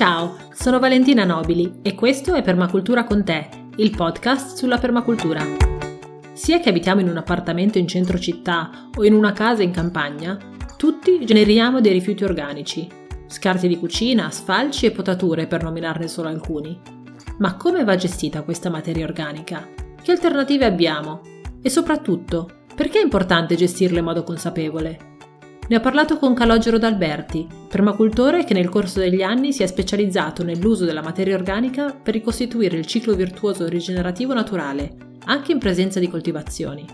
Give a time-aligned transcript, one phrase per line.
[0.00, 5.44] Ciao, sono Valentina Nobili e questo è Permacultura con te, il podcast sulla permacultura.
[6.32, 10.38] Sia che abitiamo in un appartamento in centro città o in una casa in campagna,
[10.78, 12.88] tutti generiamo dei rifiuti organici,
[13.26, 16.80] scarti di cucina, sfalci e potature per nominarne solo alcuni.
[17.36, 19.68] Ma come va gestita questa materia organica?
[20.02, 21.20] Che alternative abbiamo?
[21.60, 25.09] E soprattutto, perché è importante gestirla in modo consapevole?
[25.70, 30.42] Ne ho parlato con Calogero D'Alberti, permacultore che nel corso degli anni si è specializzato
[30.42, 34.96] nell'uso della materia organica per ricostituire il ciclo virtuoso rigenerativo naturale,
[35.26, 36.84] anche in presenza di coltivazioni.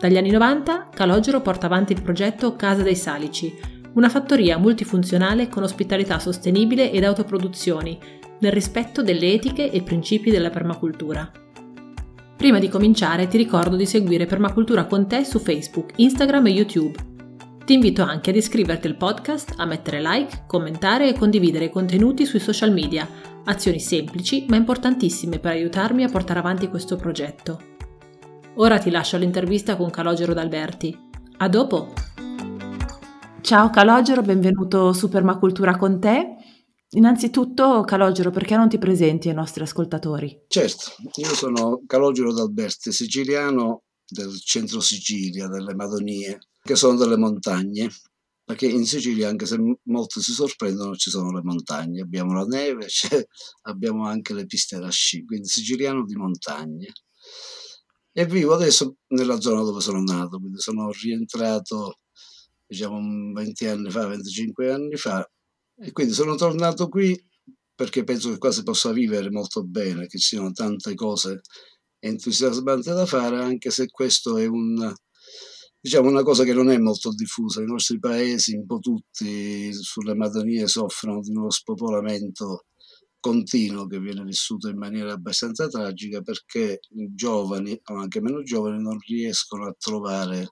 [0.00, 3.56] Dagli anni 90 Calogero porta avanti il progetto Casa dei Salici,
[3.92, 7.96] una fattoria multifunzionale con ospitalità sostenibile ed autoproduzioni,
[8.40, 11.30] nel rispetto delle etiche e principi della permacultura.
[12.36, 17.14] Prima di cominciare ti ricordo di seguire Permacultura con te su Facebook, Instagram e YouTube
[17.66, 22.24] ti invito anche ad iscriverti al podcast, a mettere like, commentare e condividere i contenuti
[22.24, 23.08] sui social media,
[23.44, 27.60] azioni semplici ma importantissime per aiutarmi a portare avanti questo progetto.
[28.54, 30.96] Ora ti lascio l'intervista con Calogero D'Alberti.
[31.38, 31.92] A dopo!
[33.40, 36.36] Ciao Calogero, benvenuto su Permacultura con te.
[36.90, 40.44] Innanzitutto, Calogero, perché non ti presenti ai nostri ascoltatori?
[40.46, 47.90] Certo, io sono Calogero D'Alberti, siciliano del centro Sicilia, delle Madonie che sono delle montagne,
[48.44, 52.86] perché in Sicilia, anche se molti si sorprendono, ci sono le montagne, abbiamo la neve,
[53.62, 56.92] abbiamo anche le piste da sci, quindi siciliano di montagne.
[58.12, 61.98] E vivo adesso nella zona dove sono nato, quindi sono rientrato
[62.66, 65.28] diciamo 20 anni fa, 25 anni fa,
[65.78, 67.18] e quindi sono tornato qui
[67.74, 71.42] perché penso che qua si possa vivere molto bene, che ci siano tante cose
[71.98, 74.94] entusiasmanti da fare, anche se questo è un,
[75.80, 77.62] diciamo una cosa che non è molto diffusa.
[77.62, 82.66] I nostri paesi, un po' tutti sulle Madonie, soffrono di uno spopolamento
[83.20, 88.80] continuo che viene vissuto in maniera abbastanza tragica perché i giovani o anche meno giovani
[88.80, 90.48] non riescono a trovare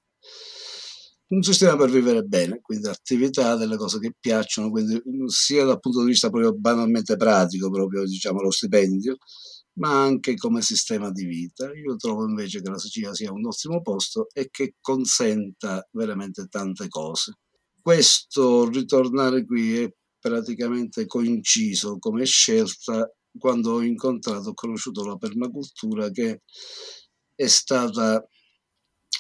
[1.29, 6.01] un sistema per vivere bene, quindi attività, delle cose che piacciono, quindi sia dal punto
[6.01, 9.17] di vista proprio banalmente pratico, proprio diciamo lo stipendio,
[9.75, 11.73] ma anche come sistema di vita.
[11.73, 16.89] Io trovo invece che la Sicilia sia un ottimo posto e che consenta veramente tante
[16.89, 17.39] cose.
[17.81, 26.09] Questo ritornare qui è praticamente coinciso come scelta quando ho incontrato, ho conosciuto la permacultura
[26.11, 26.43] che
[27.35, 28.25] è stata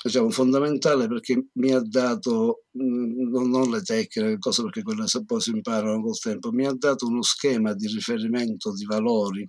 [0.02, 5.50] diciamo, fondamentale perché mi ha dato, mm, non, le tecniche, cose perché quelle poi si
[5.50, 9.48] imparano col tempo, mi ha dato uno schema di riferimento di valori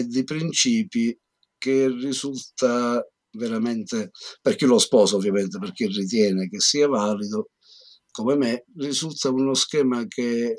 [0.00, 1.16] e di principi
[1.56, 7.50] che risulta veramente, per chi lo sposa ovviamente, per chi ritiene che sia valido,
[8.10, 10.54] come me, risulta uno schema che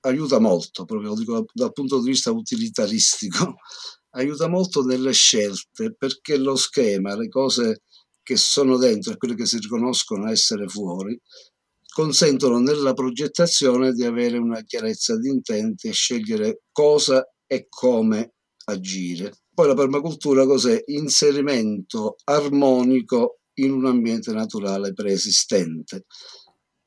[0.00, 3.54] aiuta molto, proprio lo dico dal punto di vista utilitaristico,
[4.14, 7.82] aiuta molto nelle scelte perché lo schema, le cose
[8.22, 11.18] che sono dentro e quelle che si riconoscono essere fuori,
[11.92, 19.32] consentono nella progettazione di avere una chiarezza di intenti e scegliere cosa e come agire.
[19.52, 20.82] Poi la permacultura cos'è?
[20.86, 26.06] Inserimento armonico in un ambiente naturale preesistente.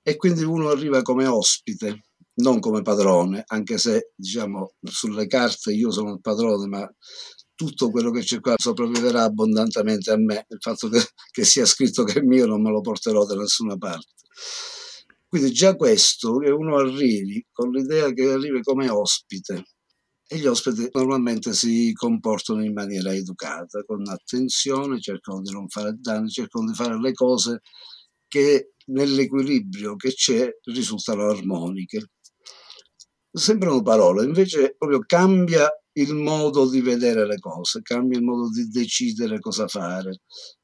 [0.01, 2.05] E quindi uno arriva come ospite,
[2.35, 6.95] non come padrone, anche se diciamo sulle carte io sono il padrone, ma
[7.55, 10.45] tutto quello che c'è qua sopravviverà abbondantemente a me.
[10.49, 13.77] Il fatto che, che sia scritto che è mio non me lo porterò da nessuna
[13.77, 14.11] parte.
[15.27, 19.63] Quindi già questo, che uno arrivi con l'idea che arrivi come ospite,
[20.27, 25.95] e gli ospiti normalmente si comportano in maniera educata, con attenzione, cercano di non fare
[25.99, 27.61] danni, cercano di fare le cose
[28.27, 32.09] che nell'equilibrio che c'è risultano armoniche.
[33.31, 38.67] Sembrano parole, invece proprio cambia il modo di vedere le cose, cambia il modo di
[38.69, 40.21] decidere cosa fare,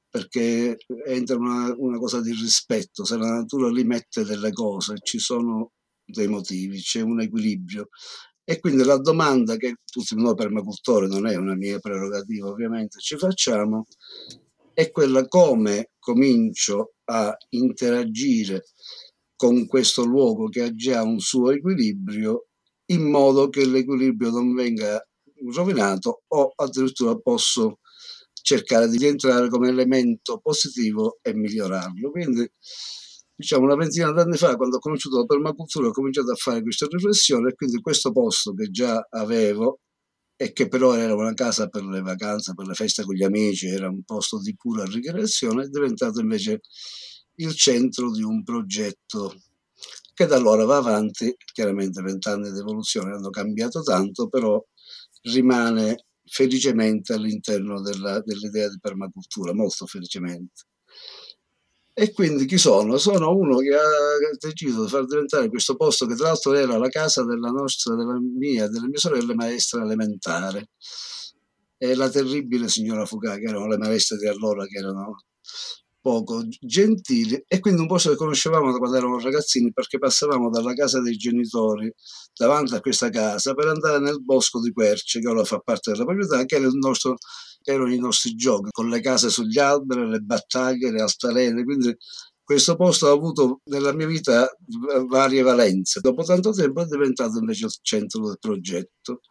[0.09, 5.19] perché entra una, una cosa di rispetto, se la natura li mette delle cose, ci
[5.19, 5.71] sono
[6.03, 7.89] dei motivi, c'è un equilibrio
[8.51, 13.17] e quindi la domanda che tutti noi permacultori, non è una mia prerogativa ovviamente, ci
[13.17, 13.85] facciamo
[14.73, 18.65] è quella come comincio a interagire
[19.37, 22.47] con questo luogo che ha già un suo equilibrio
[22.87, 25.01] in modo che l'equilibrio non venga
[25.53, 27.79] rovinato o addirittura posso
[28.33, 32.11] cercare di rientrare come elemento positivo e migliorarlo.
[32.11, 32.51] Quindi
[33.41, 36.85] diciamo una ventina d'anni fa, quando ho conosciuto la permacultura, ho cominciato a fare questa
[36.89, 39.79] riflessione e quindi questo posto che già avevo
[40.35, 43.67] e che però era una casa per le vacanze, per le feste con gli amici,
[43.67, 46.61] era un posto di pura ricreazione, è diventato invece
[47.35, 49.33] il centro di un progetto
[50.13, 54.63] che da allora va avanti, chiaramente vent'anni di evoluzione hanno cambiato tanto, però
[55.23, 60.63] rimane felicemente all'interno della, dell'idea di permacultura, molto felicemente.
[61.93, 62.97] E quindi chi sono?
[62.97, 66.87] Sono uno che ha deciso di far diventare questo posto, che tra l'altro era la
[66.87, 70.69] casa della nostra, della mia, delle mie sorelle maestra elementare,
[71.77, 75.17] e la terribile signora Fugà, che erano le maestre di allora, che erano
[76.01, 80.73] poco gentili e quindi un posto che conoscevamo da quando eravamo ragazzini perché passavamo dalla
[80.73, 81.93] casa dei genitori
[82.33, 86.03] davanti a questa casa per andare nel bosco di Querce che ora fa parte della
[86.03, 87.17] proprietà che era il nostro,
[87.63, 91.95] erano i nostri giochi con le case sugli alberi, le battaglie, le altalene quindi
[92.43, 94.49] questo posto ha avuto nella mia vita
[95.07, 99.21] varie valenze dopo tanto tempo è diventato invece il centro del progetto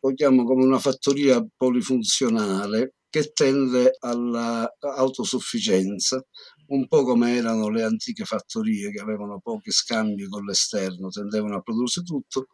[0.00, 6.20] lo chiamo come una fattoria polifunzionale che tende all'autosufficienza,
[6.66, 11.60] un po' come erano le antiche fattorie che avevano pochi scambi con l'esterno, tendevano a
[11.60, 12.46] prodursi tutto.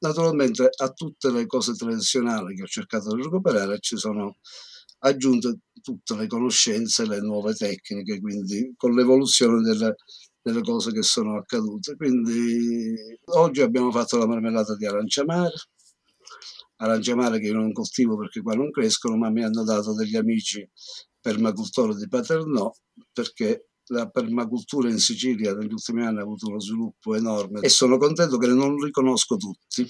[0.00, 4.38] Naturalmente a tutte le cose tradizionali che ho cercato di recuperare ci sono
[5.00, 9.96] aggiunte tutte le conoscenze, le nuove tecniche, quindi con l'evoluzione delle,
[10.40, 11.96] delle cose che sono accadute.
[11.96, 12.94] Quindi
[13.34, 15.54] oggi abbiamo fatto la marmellata di aranciamare,
[16.76, 20.66] aranciamare che io non coltivo perché qua non crescono, ma mi hanno dato degli amici
[21.20, 22.70] permacultori di Paternò
[23.12, 27.98] perché la permacultura in Sicilia negli ultimi anni ha avuto uno sviluppo enorme e sono
[27.98, 29.86] contento che non li conosco tutti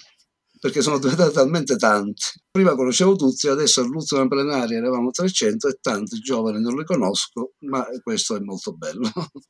[0.61, 2.23] perché sono diventati talmente tanti.
[2.51, 7.87] Prima conoscevo tutti, adesso all'ultima plenaria eravamo 300 e tanti giovani non li conosco, ma
[8.03, 9.11] questo è molto bello.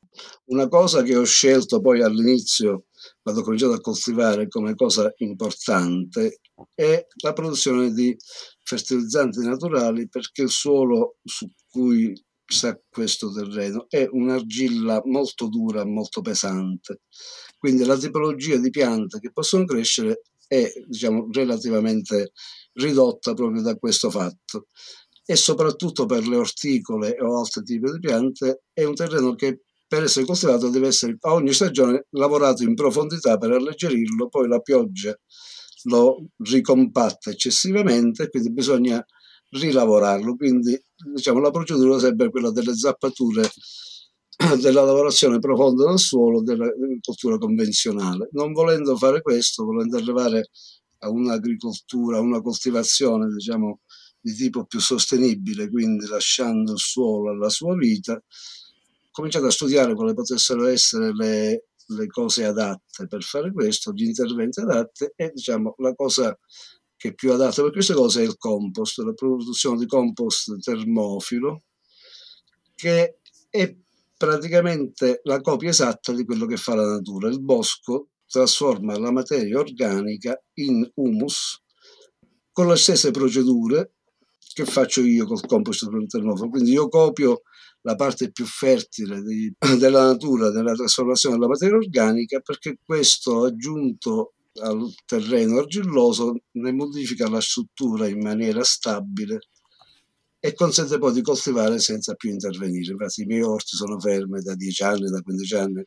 [0.51, 2.85] Una cosa che ho scelto poi all'inizio,
[3.21, 6.39] quando ho cominciato a coltivare come cosa importante,
[6.73, 8.15] è la produzione di
[8.63, 12.13] fertilizzanti naturali perché il suolo su cui
[12.53, 17.01] sta questo terreno è un'argilla molto dura, molto pesante.
[17.57, 22.31] Quindi la tipologia di piante che possono crescere è diciamo, relativamente
[22.73, 24.67] ridotta proprio da questo fatto
[25.25, 30.03] e soprattutto per le orticole o altri tipi di piante è un terreno che per
[30.03, 35.17] essere coltivato deve essere a ogni stagione lavorato in profondità per alleggerirlo, poi la pioggia
[35.83, 39.05] lo ricompatta eccessivamente, quindi bisogna
[39.51, 40.35] rilavorarlo.
[40.35, 40.79] Quindi
[41.13, 43.49] diciamo, la procedura sarebbe quella delle zappature
[44.61, 48.29] della lavorazione profonda del suolo dell'agricoltura convenzionale.
[48.31, 50.49] Non volendo fare questo, volendo arrivare
[50.99, 53.79] a un'agricoltura, a una coltivazione diciamo,
[54.19, 59.95] di tipo più sostenibile, quindi lasciando il suolo alla sua vita, ho cominciato a studiare
[59.95, 65.73] quali potessero essere le, le cose adatte per fare questo, gli interventi adatti e diciamo
[65.79, 66.37] la cosa
[67.01, 71.63] che è più adatta per queste cose è il compost, la produzione di compost termofilo
[72.75, 73.17] che
[73.49, 73.75] è
[74.15, 77.27] praticamente la copia esatta di quello che fa la natura.
[77.27, 81.63] Il bosco trasforma la materia organica in humus
[82.51, 83.93] con le stesse procedure
[84.53, 86.49] che faccio io col compost termofilo.
[86.49, 87.41] Quindi io copio
[87.81, 94.33] la parte più fertile di, della natura nella trasformazione della materia organica perché questo aggiunto
[94.59, 99.39] al terreno argilloso ne modifica la struttura in maniera stabile
[100.39, 102.91] e consente poi di coltivare senza più intervenire.
[102.91, 105.85] Infatti i miei orti sono fermi da 10 anni, da 15 anni,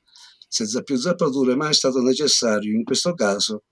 [0.48, 3.64] senza più zappature, ma è stato necessario in questo caso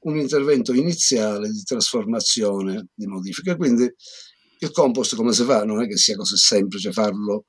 [0.00, 3.56] un intervento iniziale di trasformazione, di modifica.
[3.56, 3.90] Quindi
[4.58, 5.64] il compost come si fa?
[5.64, 7.46] Non è che sia così semplice farlo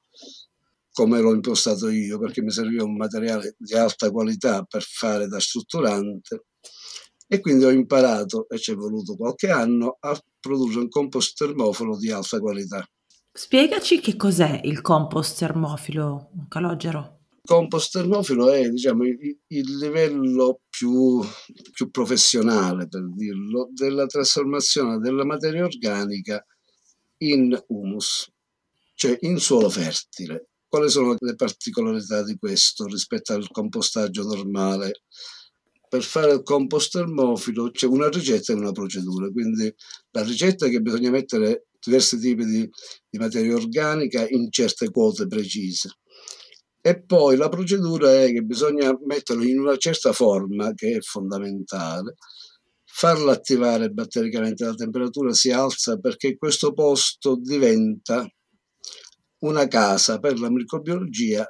[0.92, 5.40] come l'ho impostato io, perché mi serviva un materiale di alta qualità per fare da
[5.40, 6.46] strutturante
[7.28, 11.98] e quindi ho imparato, e ci è voluto qualche anno, a produrre un compost termofilo
[11.98, 12.88] di alta qualità.
[13.32, 17.20] Spiegaci che cos'è il compost termofilo, calogero.
[17.42, 21.22] Il compost termofilo è diciamo, il, il livello più,
[21.72, 26.44] più professionale, per dirlo, della trasformazione della materia organica
[27.18, 28.32] in humus,
[28.94, 30.48] cioè in suolo fertile.
[30.68, 35.02] Quali sono le particolarità di questo rispetto al compostaggio normale?
[35.96, 39.74] Per fare il compost termofilo c'è una ricetta e una procedura, quindi
[40.12, 42.70] la ricetta è che bisogna mettere diversi tipi di,
[43.10, 45.92] di materia organica in certe quote precise.
[46.82, 52.16] E poi la procedura è che bisogna metterlo in una certa forma, che è fondamentale,
[52.84, 58.28] farlo attivare battericamente, la temperatura si alza perché questo posto diventa
[59.40, 61.46] una casa per la microbiologia,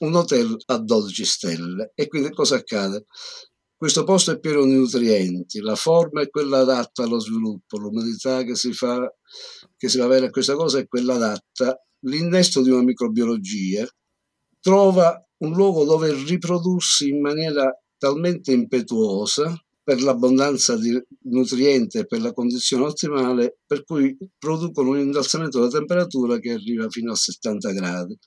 [0.00, 1.92] un hotel a 12 stelle.
[1.94, 3.06] E quindi cosa accade?
[3.84, 8.54] Questo posto è pieno di nutrienti, la forma è quella adatta allo sviluppo, l'umidità che
[8.54, 9.14] si fa,
[9.76, 13.86] che si va avere a questa cosa è quella adatta, l'innesto di una microbiologia
[14.58, 22.22] trova un luogo dove riprodursi in maniera talmente impetuosa per l'abbondanza di nutrienti e per
[22.22, 27.72] la condizione ottimale, per cui producono un innalzamento della temperatura che arriva fino a 70
[27.72, 28.18] gradi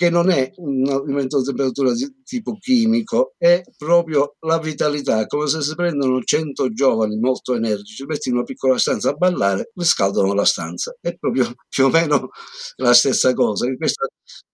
[0.00, 5.46] che non è un aumento di temperatura di tipo chimico, è proprio la vitalità, come
[5.46, 10.32] se si prendono 100 giovani molto energici, metti in una piccola stanza a ballare, riscaldano
[10.32, 10.96] la stanza.
[10.98, 12.30] È proprio più o meno
[12.76, 13.66] la stessa cosa.
[13.76, 14.06] Questo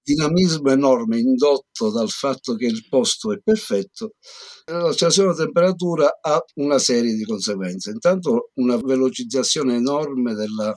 [0.02, 4.14] dinamismo enorme indotto dal fatto che il posto è perfetto,
[4.64, 7.92] l'accelerazione della temperatura ha una serie di conseguenze.
[7.92, 10.76] Intanto una velocizzazione enorme della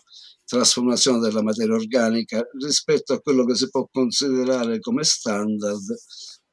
[0.50, 5.84] trasformazione della materia organica rispetto a quello che si può considerare come standard,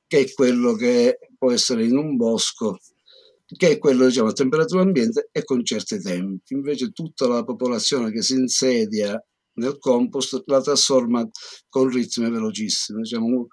[0.07, 2.79] che è quello che può essere in un bosco,
[3.47, 6.53] che è quello diciamo, a temperatura ambiente e con certi tempi.
[6.53, 9.19] Invece tutta la popolazione che si insedia
[9.55, 11.27] nel compost la trasforma
[11.71, 13.01] con ritmi velocissimi.
[13.01, 13.49] Diciamo,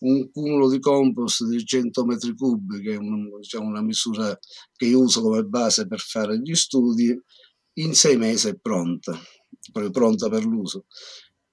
[0.00, 4.38] un, cumulo di compost di 100 metri cubi, che è un, diciamo, una misura
[4.76, 7.18] che io uso come base per fare gli studi,
[7.78, 9.18] in sei mesi è pronta
[9.72, 10.86] proprio pronta per l'uso.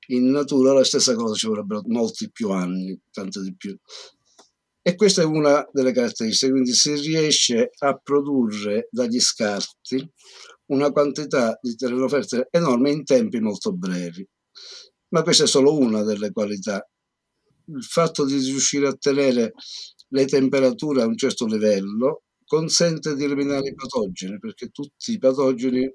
[0.08, 3.78] In natura la stessa cosa ci vorrebbero molti più anni, tanto di più.
[4.86, 10.06] E questa è una delle caratteristiche, quindi si riesce a produrre dagli scarti
[10.66, 14.28] una quantità di terreno fertile enorme in tempi molto brevi.
[15.10, 16.86] Ma questa è solo una delle qualità.
[17.68, 19.54] Il fatto di riuscire a tenere
[20.10, 25.90] le temperature a un certo livello consente di eliminare i patogeni, perché tutti i patogeni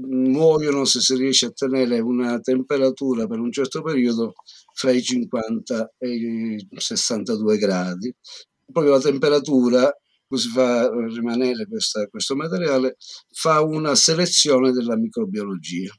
[0.00, 4.34] muoiono se si riesce a tenere una temperatura per un certo periodo
[4.72, 8.14] fra i 50 e i 62 gradi.
[8.70, 9.90] Proprio la temperatura,
[10.26, 12.96] così fa rimanere questa, questo materiale,
[13.32, 15.92] fa una selezione della microbiologia.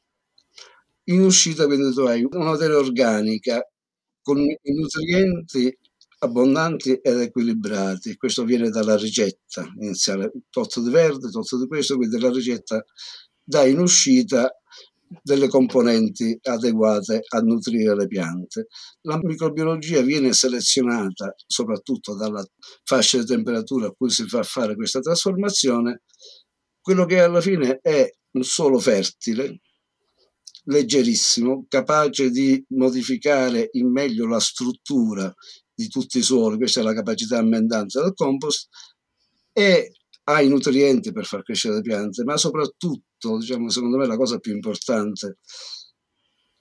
[1.06, 3.62] In uscita quindi tu hai una materia organica
[4.22, 5.76] con i nutrienti
[6.20, 8.16] abbondanti ed equilibrati.
[8.16, 12.84] Questo viene dalla ricetta iniziale, tot di verde, tot di questo, quindi la ricetta
[13.50, 14.54] dà in uscita
[15.24, 18.68] delle componenti adeguate a nutrire le piante.
[19.02, 22.46] La microbiologia viene selezionata soprattutto dalla
[22.84, 26.04] fascia di temperatura a cui si fa fare questa trasformazione,
[26.80, 29.62] quello che alla fine è un suolo fertile,
[30.66, 35.34] leggerissimo, capace di modificare in meglio la struttura
[35.74, 38.68] di tutti i suoli, questa è la capacità ammendante del compost,
[39.52, 39.94] e
[40.26, 43.08] ha i nutrienti per far crescere le piante, ma soprattutto,
[43.38, 45.38] diciamo, secondo me la cosa più importante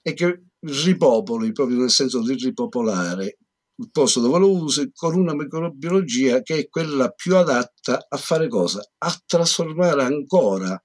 [0.01, 3.37] è che ripopoli, proprio nel senso di ripopolare
[3.79, 8.49] il posto dove lo usi con una microbiologia che è quella più adatta a fare
[8.49, 8.81] cosa?
[8.97, 10.81] A trasformare ancora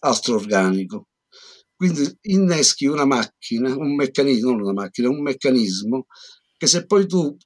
[0.00, 1.08] altro organico.
[1.74, 6.06] Quindi inneschi una macchina, un meccanismo, non una macchina, un meccanismo
[6.56, 7.36] che se poi tu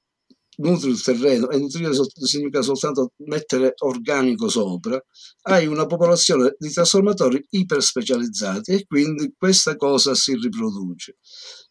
[0.63, 1.93] nutri il terreno e nutrire
[2.25, 5.01] significa soltanto mettere organico sopra,
[5.43, 11.19] hai una popolazione di trasformatori iperspecializzati e quindi questa cosa si riproduce.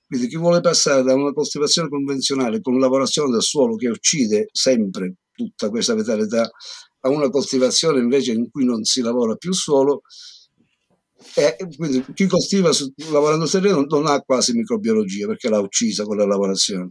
[0.06, 5.16] Quindi chi vuole passare da una coltivazione convenzionale con lavorazione del suolo che uccide sempre
[5.34, 6.50] tutta questa vitalità
[7.04, 10.02] a una coltivazione invece in cui non si lavora più il suolo,
[11.36, 16.04] e quindi chi coltiva su, lavorando il terreno non ha quasi microbiologia perché l'ha uccisa
[16.04, 16.90] con la lavorazione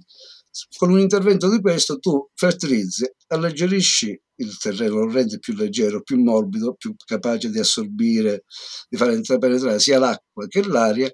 [0.76, 6.20] con un intervento di questo tu fertilizzi, alleggerisci il terreno, lo rendi più leggero, più
[6.22, 8.44] morbido, più capace di assorbire,
[8.88, 11.10] di fare intrapenetrare sia l'acqua che l'aria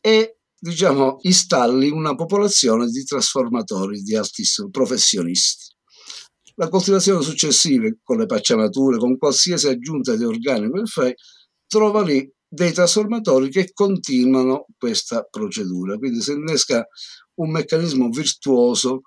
[0.00, 5.74] e diciamo installi una popolazione di trasformatori di altissimo professionisti.
[6.56, 11.14] La coltivazione successiva, con le pacciamature, con qualsiasi aggiunta di organico che fai,
[11.68, 15.96] trova lì dei trasformatori che continuano questa procedura.
[15.98, 16.86] Quindi si innesca
[17.34, 19.02] un meccanismo virtuoso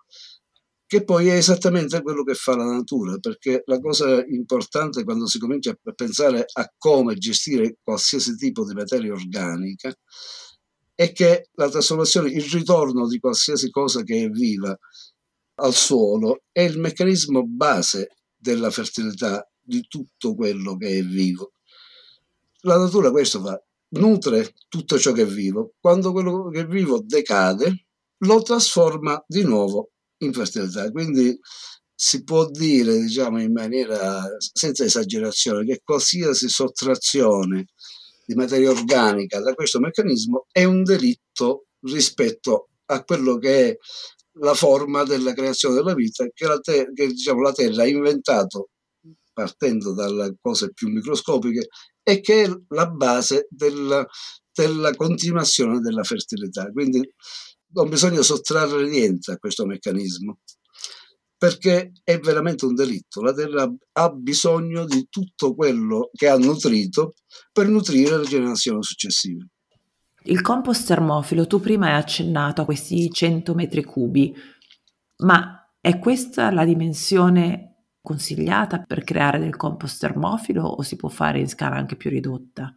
[0.86, 5.40] che poi è esattamente quello che fa la natura, perché la cosa importante quando si
[5.40, 9.94] comincia a pensare a come gestire qualsiasi tipo di materia organica
[10.94, 14.78] è che la trasformazione, il ritorno di qualsiasi cosa che è viva
[15.62, 21.54] al suolo è il meccanismo base della fertilità di tutto quello che è vivo.
[22.62, 23.60] La natura questo fa,
[23.96, 25.74] nutre tutto ciò che è vivo.
[25.80, 27.86] Quando quello che è vivo decade,
[28.24, 30.91] lo trasforma di nuovo in fertilità.
[30.91, 31.39] Quindi
[31.94, 37.68] si può dire, diciamo in maniera senza esagerazione, che qualsiasi sottrazione
[38.25, 43.77] di materia organica da questo meccanismo è un delitto rispetto a quello che è
[44.39, 48.70] la forma della creazione della vita che la, te- che, diciamo, la Terra ha inventato
[49.34, 51.68] partendo dalle cose più microscopiche
[52.04, 54.06] e che è la base della,
[54.54, 56.70] della continuazione della fertilità.
[56.72, 57.02] Quindi
[57.74, 60.40] non bisogna sottrarre niente a questo meccanismo.
[61.42, 63.20] perché è veramente un delitto.
[63.24, 67.16] La terra ha bisogno di tutto quello che ha nutrito
[67.52, 69.48] per nutrire le generazioni successive.
[70.26, 74.32] Il compost termofilo, tu prima hai accennato a questi 100 metri cubi,
[75.24, 77.71] ma è questa la dimensione
[78.01, 82.74] consigliata per creare del compost termofilo o si può fare in scala anche più ridotta?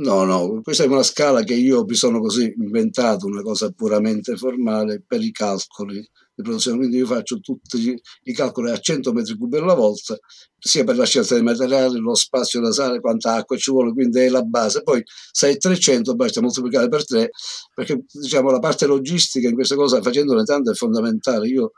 [0.00, 4.36] No, no, questa è una scala che io mi sono così inventato, una cosa puramente
[4.36, 9.36] formale per i calcoli di produzione, quindi io faccio tutti i calcoli a 100 metri
[9.36, 10.16] cubi alla volta,
[10.56, 14.20] sia per la scelta dei materiali, lo spazio da sale, quanta acqua ci vuole, quindi
[14.20, 14.84] è la base.
[14.84, 15.02] Poi
[15.32, 17.30] se hai 300 basta moltiplicare per 3,
[17.74, 21.48] perché diciamo la parte logistica in questa cosa, facendone tante, è fondamentale.
[21.48, 21.72] Io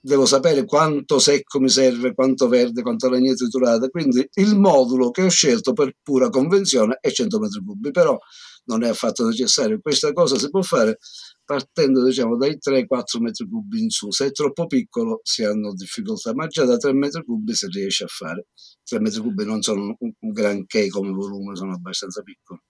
[0.00, 3.88] devo sapere quanto secco mi serve, quanto verde, quanto legna triturata.
[3.88, 8.18] Quindi il modulo che ho scelto per pura convenzione è 100 metri cubi, però
[8.64, 9.80] non è affatto necessario.
[9.80, 10.98] Questa cosa si può fare
[11.44, 14.10] partendo diciamo, dai 3-4 metri cubi in su.
[14.10, 18.04] Se è troppo piccolo si hanno difficoltà, ma già da 3 metri cubi si riesce
[18.04, 18.46] a fare.
[18.84, 22.60] 3 metri cubi non sono un, un granché come volume, sono abbastanza piccoli.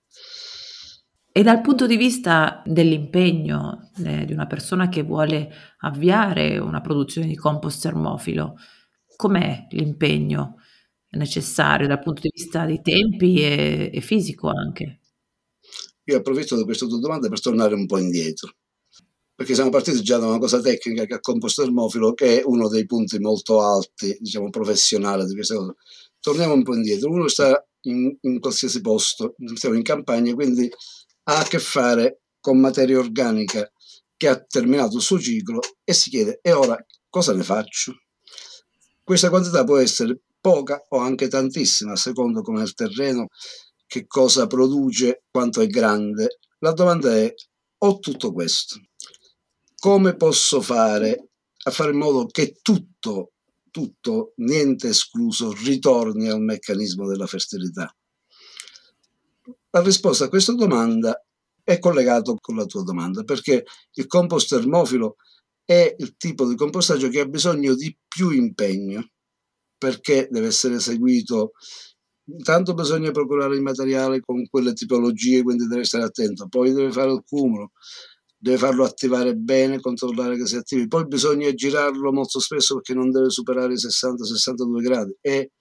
[1.33, 7.29] E dal punto di vista dell'impegno eh, di una persona che vuole avviare una produzione
[7.29, 8.57] di compost termofilo,
[9.15, 10.57] com'è l'impegno
[11.11, 14.99] necessario dal punto di vista dei tempi e, e fisico anche?
[16.05, 18.53] Io approfitto di queste due domande per tornare un po' indietro,
[19.33, 22.43] perché siamo partiti già da una cosa tecnica che è il compost termofilo, che è
[22.45, 25.75] uno dei punti molto alti, diciamo, professionale di questa cosa.
[26.19, 27.11] Torniamo un po' indietro.
[27.11, 30.69] Uno sta in, in qualsiasi posto, siamo in campagna, quindi
[31.31, 33.71] ha a che fare con materia organica
[34.17, 36.77] che ha terminato il suo ciclo e si chiede e ora
[37.09, 37.95] cosa ne faccio?
[39.05, 43.29] Questa quantità può essere poca o anche tantissima, secondo come il terreno,
[43.87, 46.39] che cosa produce, quanto è grande.
[46.59, 47.33] La domanda è,
[47.79, 48.81] ho tutto questo,
[49.79, 51.29] come posso fare
[51.63, 53.33] a fare in modo che tutto,
[53.71, 57.95] tutto, niente escluso, ritorni al meccanismo della fertilità?
[59.71, 61.15] La risposta a questa domanda
[61.63, 65.17] è collegato con la tua domanda, perché il compost termofilo
[65.65, 69.11] è il tipo di compostaggio che ha bisogno di più impegno,
[69.79, 71.53] perché deve essere eseguito
[72.25, 77.13] intanto bisogna procurare il materiale con quelle tipologie, quindi deve stare attento, poi deve fare
[77.13, 77.73] il cumulo,
[78.37, 83.11] deve farlo attivare bene, controllare che si attivi, poi bisogna girarlo molto spesso perché non
[83.11, 85.17] deve superare i 60-62 gradi.
[85.21, 85.53] E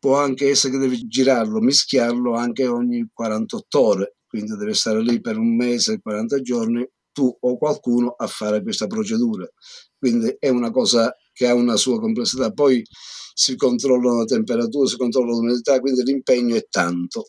[0.00, 5.20] può anche essere che devi girarlo, mischiarlo anche ogni 48 ore, quindi deve stare lì
[5.20, 9.46] per un mese, 40 giorni, tu o qualcuno a fare questa procedura.
[9.98, 12.50] Quindi è una cosa che ha una sua complessità.
[12.50, 12.82] Poi
[13.34, 17.26] si controllano la temperatura, si controlla l'umidità, quindi l'impegno è tanto.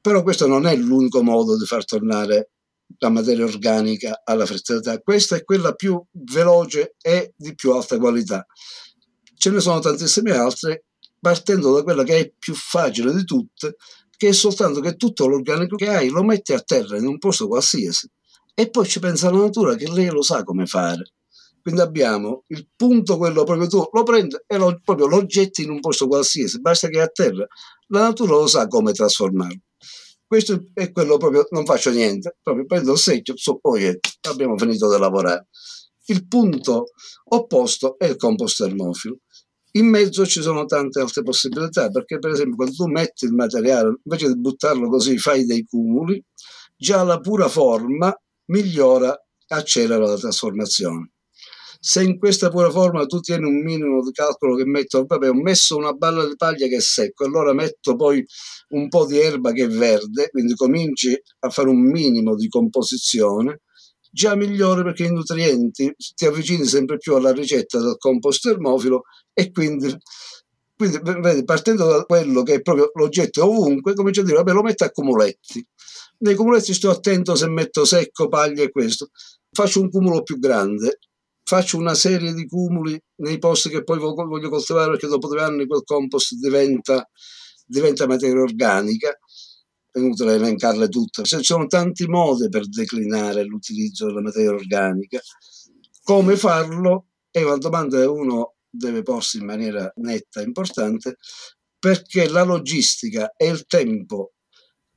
[0.00, 2.50] Però questo non è l'unico modo di far tornare
[2.98, 4.98] la materia organica alla fertilità.
[5.00, 8.44] Questa è quella più veloce e di più alta qualità.
[9.34, 10.84] Ce ne sono tantissime altre
[11.22, 13.76] partendo da quella che è più facile di tutte,
[14.16, 17.46] che è soltanto che tutto l'organico che hai lo metti a terra in un posto
[17.46, 18.10] qualsiasi
[18.54, 21.12] e poi ci pensa la natura che lei lo sa come fare.
[21.62, 25.70] Quindi abbiamo il punto, quello proprio tu lo prendi e lo, proprio lo getti in
[25.70, 27.46] un posto qualsiasi, basta che è a terra.
[27.86, 29.60] La natura lo sa come trasformarlo.
[30.26, 33.96] Questo è quello proprio, non faccio niente, proprio prendo il secchio, so, poi
[34.28, 35.46] abbiamo finito di lavorare.
[36.06, 36.86] Il punto
[37.28, 39.18] opposto è il compost termofilo.
[39.74, 44.00] In mezzo ci sono tante altre possibilità, perché per esempio quando tu metti il materiale,
[44.04, 46.22] invece di buttarlo così, fai dei cumuli,
[46.76, 48.14] già la pura forma
[48.46, 51.12] migliora, accelera la trasformazione.
[51.80, 55.34] Se in questa pura forma tu tieni un minimo di calcolo che metto, vabbè, ho
[55.34, 58.24] messo una balla di paglia che è secco, allora metto poi
[58.68, 63.62] un po' di erba che è verde, quindi cominci a fare un minimo di composizione,
[64.12, 69.50] già migliore perché i nutrienti ti avvicini sempre più alla ricetta del compost termofilo e
[69.50, 69.96] quindi,
[70.76, 74.62] quindi vedi, partendo da quello che è proprio l'oggetto ovunque, comincio a dire, vabbè, lo
[74.62, 75.66] metto a cumuletti.
[76.18, 79.08] Nei cumuletti sto attento se metto secco, paglia e questo.
[79.50, 80.98] Faccio un cumulo più grande,
[81.42, 85.66] faccio una serie di cumuli nei posti che poi voglio coltivare perché dopo due anni
[85.66, 87.08] quel compost diventa,
[87.66, 89.16] diventa materia organica
[89.92, 95.20] è inutile elencarle tutte, ci sono tanti modi per declinare l'utilizzo della materia organica.
[96.02, 97.08] Come farlo?
[97.30, 101.16] È una domanda che uno deve porsi in maniera netta e importante
[101.78, 104.32] perché la logistica e il tempo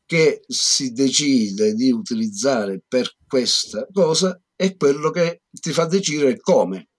[0.05, 6.89] che si decide di utilizzare per questa cosa è quello che ti fa decidere come.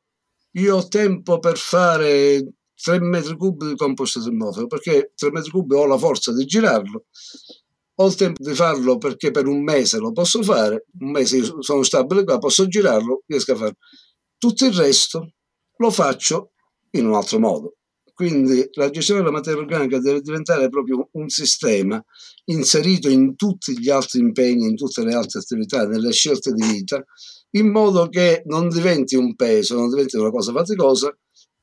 [0.52, 5.76] Io ho tempo per fare 3 metri cubi di composto termofilo perché 3 metri cubi
[5.76, 7.06] ho la forza di girarlo
[8.16, 12.38] tempo di farlo perché per un mese lo posso fare, un mese sono stabile qua,
[12.38, 13.76] posso girarlo, riesco a farlo.
[14.38, 15.32] Tutto il resto
[15.78, 16.52] lo faccio
[16.90, 17.76] in un altro modo.
[18.12, 22.02] Quindi la gestione della materia organica deve diventare proprio un sistema
[22.46, 27.04] inserito in tutti gli altri impegni, in tutte le altre attività, nelle scelte di vita,
[27.50, 31.14] in modo che non diventi un peso, non diventi una cosa faticosa,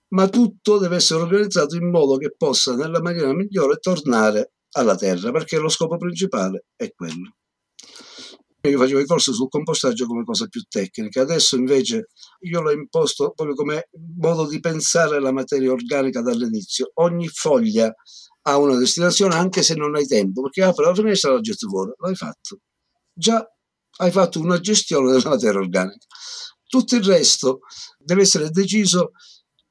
[0.10, 5.32] ma tutto deve essere organizzato in modo che possa nella maniera migliore tornare alla terra,
[5.32, 7.36] perché lo scopo principale è quello.
[8.66, 12.08] Io facevo i corsi sul compostaggio come cosa più tecnica, adesso invece
[12.42, 16.92] io l'ho imposto proprio come modo di pensare la materia organica dall'inizio.
[16.96, 17.94] Ogni foglia
[18.44, 21.68] ha una destinazione anche se non hai tempo, perché apre la finestra e la getti
[21.68, 22.60] fuori, l'hai fatto.
[23.14, 23.46] Già
[23.98, 26.06] hai fatto una gestione della materia organica.
[26.66, 27.60] Tutto il resto
[27.98, 29.12] deve essere deciso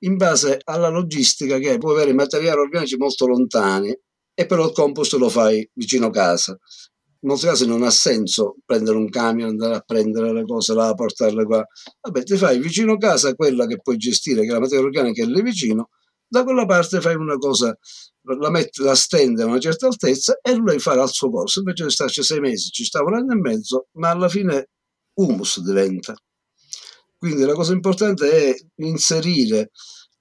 [0.00, 3.98] in base alla logistica che puoi avere materiali organici molto lontani
[4.34, 6.58] e però il compost lo fai vicino casa.
[7.24, 10.92] In molti casi non ha senso prendere un camion, andare a prendere le cose là,
[10.92, 11.64] portarle qua.
[12.00, 15.26] Vabbè, ti fai vicino casa quella che puoi gestire, che è la materia organica è
[15.26, 15.90] lì vicino,
[16.26, 17.76] da quella parte fai una cosa,
[18.22, 21.60] la, metti, la stende a una certa altezza e lui farà il suo corso.
[21.60, 24.70] Invece di starci sei mesi, ci sta un anno e mezzo, ma alla fine
[25.14, 26.14] humus diventa.
[27.18, 29.70] Quindi la cosa importante è inserire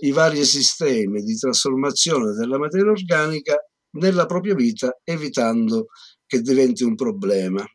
[0.03, 3.55] i vari sistemi di trasformazione della materia organica
[3.91, 5.87] nella propria vita, evitando
[6.25, 7.65] che diventi un problema,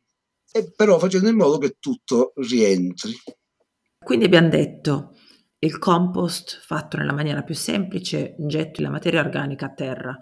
[0.50, 3.12] e però facendo in modo che tutto rientri.
[3.98, 5.16] Quindi abbiamo detto
[5.58, 10.16] il compost fatto nella maniera più semplice, getti la materia organica a terra,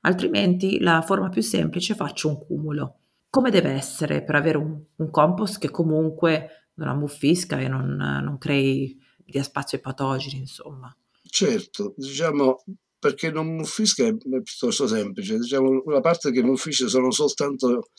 [0.00, 3.00] altrimenti la forma più semplice faccio un cumulo.
[3.28, 8.38] Come deve essere per avere un, un compost che comunque non ammuffisca e non, non
[8.38, 10.94] crei dia spazio ai patogeni, insomma?
[11.22, 12.62] Certo, diciamo
[13.04, 15.36] perché non muffisca è, piuttosto semplice.
[15.36, 17.90] Diciamo, la parte che muffisce sono soltanto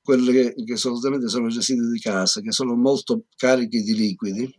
[0.00, 4.50] quelle che, che solitamente sono residui di casa, che sono molto carichi di liquidi,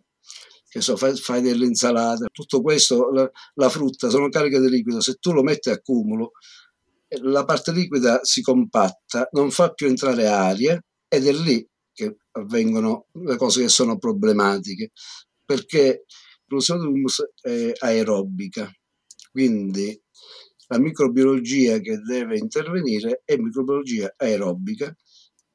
[0.70, 5.02] che so, fai, fai delle insalate, tutto questo, la, la, frutta, sono cariche di liquido.
[5.02, 6.34] Se tu lo metti a cumulo,
[7.08, 12.18] eh, la parte liquida si compatta, non fa più entrare aria ed è lì che
[12.34, 14.92] avvengono le cose che sono problematiche,
[15.44, 16.06] perché
[16.46, 18.72] produzione di humus è aerobica,
[19.38, 19.96] quindi
[20.70, 24.92] la microbiologia che deve intervenire è microbiologia aerobica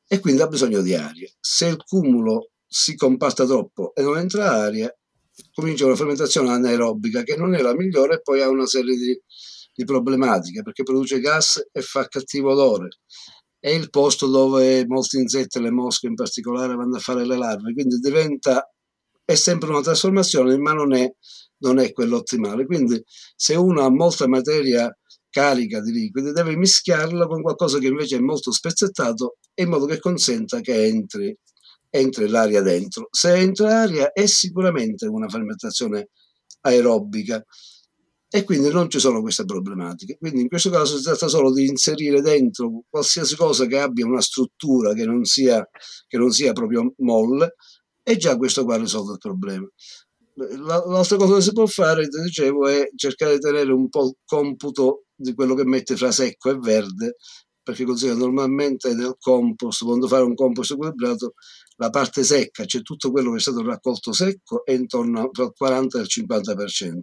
[0.07, 1.29] e quindi ha bisogno di aria.
[1.41, 4.97] Se il cumulo si compatta troppo e non entra aria,
[5.53, 9.21] comincia una fermentazione anaerobica che non è la migliore e poi ha una serie di,
[9.75, 13.01] di problematiche perché produce gas e fa cattivo odore.
[13.59, 17.73] È il posto dove molti insetti, le mosche in particolare, vanno a fare le larve,
[17.73, 18.65] quindi diventa
[19.25, 21.11] è sempre una trasformazione, ma non è,
[21.59, 22.67] non è quello ottimale.
[22.67, 23.03] Quindi
[23.37, 24.95] se uno ha molta materia
[25.29, 29.99] carica di liquidi, deve mischiarla con qualcosa che invece è molto spezzettato in modo che
[29.99, 31.35] consenta che entri,
[31.89, 33.09] entri l'aria dentro.
[33.11, 36.11] Se entra aria è sicuramente una fermentazione
[36.63, 37.43] aerobica
[38.35, 40.17] e quindi non ci sono queste problematiche.
[40.19, 44.23] Quindi in questo caso si tratta solo di inserire dentro qualsiasi cosa che abbia una
[44.23, 45.67] struttura che non sia,
[46.07, 47.55] che non sia proprio molle
[48.03, 49.67] e già questo qua risolve il problema.
[50.35, 54.17] L'altra cosa che si può fare, ti dicevo, è cercare di tenere un po' il
[54.25, 57.17] computo di quello che mette fra secco e verde,
[57.63, 61.35] perché così normalmente nel compost, quando fare un compost equilibrato,
[61.77, 65.99] la parte secca, cioè tutto quello che è stato raccolto secco, è intorno al 40
[65.99, 66.99] al 50%.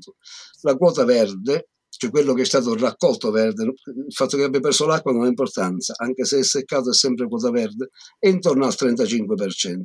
[0.61, 4.85] La quota verde, cioè quello che è stato raccolto verde, il fatto che abbia perso
[4.85, 8.75] l'acqua non ha importanza, anche se è seccato è sempre quota verde, è intorno al
[8.77, 9.83] 35%.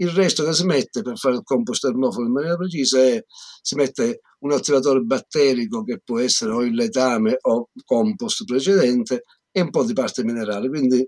[0.00, 3.22] Il resto che si mette per fare il compost termofilo in maniera precisa è
[3.60, 9.60] si mette un attivatore batterico che può essere o il letame o compost precedente e
[9.60, 10.70] un po' di parte minerale.
[10.70, 11.06] Quindi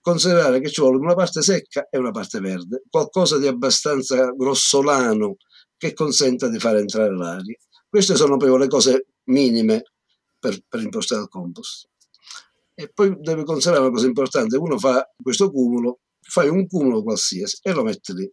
[0.00, 5.36] considerare che ci vuole una parte secca e una parte verde, qualcosa di abbastanza grossolano
[5.76, 7.56] che consenta di fare entrare l'aria.
[7.88, 9.82] Queste sono proprio le cose minime
[10.38, 11.88] per, per impostare il compost.
[12.74, 17.58] E poi deve considerare una cosa importante, uno fa questo cumulo fai un cumulo qualsiasi
[17.62, 18.30] e lo metti lì.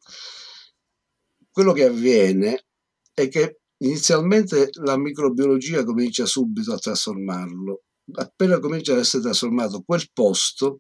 [1.49, 2.65] Quello che avviene
[3.13, 7.83] è che inizialmente la microbiologia comincia subito a trasformarlo.
[8.13, 10.77] Appena comincia ad essere trasformato, quel posto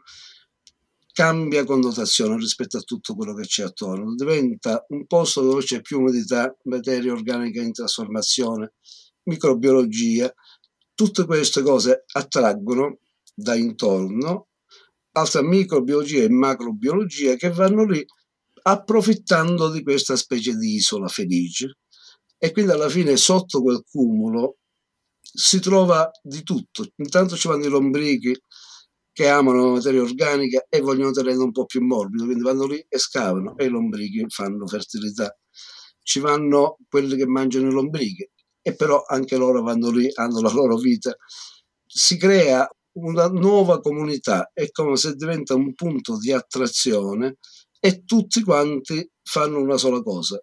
[1.11, 4.13] cambia connotazione rispetto a tutto quello che c'è attorno.
[4.13, 8.75] Diventa un posto dove c'è più umidità, materia organica in trasformazione,
[9.23, 10.31] microbiologia.
[10.93, 12.99] Tutte queste cose attraggono
[13.33, 14.49] da intorno
[15.17, 18.05] altra microbiologia e macrobiologia che vanno lì
[18.63, 21.77] approfittando di questa specie di isola felice.
[22.37, 24.57] E quindi alla fine sotto quel cumulo
[25.19, 26.85] si trova di tutto.
[26.97, 28.35] Intanto ci vanno i lombrichi
[29.11, 32.85] che amano la materia organica e vogliono tenerla un po' più morbido, quindi vanno lì
[32.87, 35.35] e scavano e i lombrichi fanno fertilità.
[36.03, 38.29] Ci vanno quelli che mangiano i lombrichi
[38.61, 41.15] e però anche loro vanno lì, hanno la loro vita.
[41.85, 47.37] Si crea una nuova comunità, è come se diventa un punto di attrazione
[47.79, 50.41] e tutti quanti fanno una sola cosa,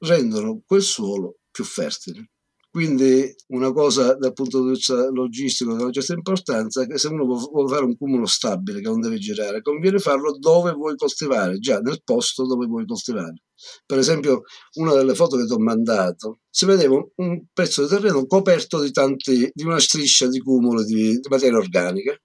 [0.00, 2.30] rendono quel suolo più fertile.
[2.74, 7.06] Quindi una cosa dal punto di vista logistico di una certa importanza è che se
[7.06, 11.58] uno vuole fare un cumulo stabile che non deve girare, conviene farlo dove vuoi coltivare,
[11.58, 13.43] già nel posto dove vuoi coltivare.
[13.86, 14.42] Per esempio,
[14.74, 18.90] una delle foto che ti ho mandato, si vedeva un pezzo di terreno coperto di,
[18.90, 22.16] tanti, di una striscia di cumulo di, di materia organica.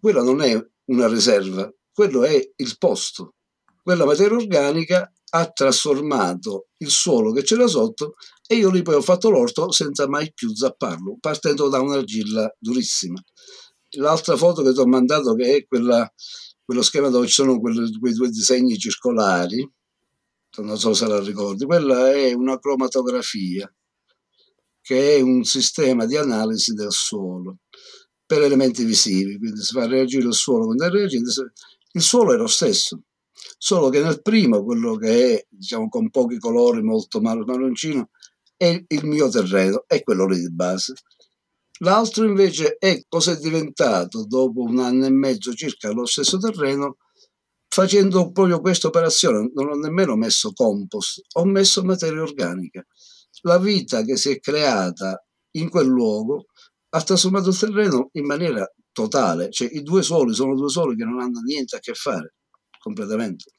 [0.00, 3.34] Quella non è una riserva, quello è il posto.
[3.82, 8.14] Quella materia organica ha trasformato il suolo che c'era sotto
[8.46, 13.20] e io lì poi ho fatto l'orto senza mai più zapparlo, partendo da un'argilla durissima.
[13.96, 16.10] L'altra foto che ti ho mandato, che è quella,
[16.64, 19.68] quello schema dove ci sono quei due disegni circolari,
[20.56, 23.72] non so se la ricordi, quella è una cromatografia,
[24.82, 27.60] che è un sistema di analisi del suolo
[28.26, 31.30] per elementi visivi, quindi si fa reagire il suolo con dei reagenti,
[31.92, 33.02] il suolo è lo stesso,
[33.58, 38.10] solo che nel primo, quello che è diciamo con pochi colori, molto marroncino,
[38.56, 40.94] è il mio terreno, è quello lì di base.
[41.78, 46.96] L'altro invece è cosa è diventato dopo un anno e mezzo circa lo stesso terreno,
[47.72, 49.50] facendo proprio questa operazione.
[49.54, 52.84] Non ho nemmeno messo compost, ho messo materia organica.
[53.42, 56.44] La vita che si è creata in quel luogo
[56.90, 61.04] ha trasformato il terreno in maniera totale, cioè i due soli sono due soli che
[61.04, 62.34] non hanno niente a che fare
[62.78, 63.52] completamente.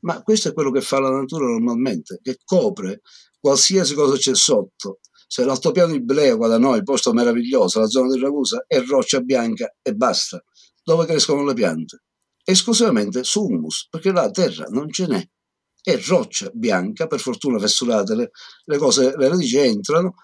[0.00, 3.02] Ma questo è quello che fa la natura normalmente, che copre
[3.38, 4.98] qualsiasi cosa c'è sotto.
[5.28, 9.20] Se l'altopiano di Bleo qua da noi, posto meraviglioso, la zona di Ragusa, è roccia
[9.20, 10.42] bianca e basta.
[10.82, 12.02] Dove crescono le piante?
[12.50, 15.28] Esclusivamente su humus, perché la terra non ce n'è.
[15.82, 18.30] È roccia bianca, per fortuna fessurate, le,
[18.64, 20.14] le cose, le radici entrano,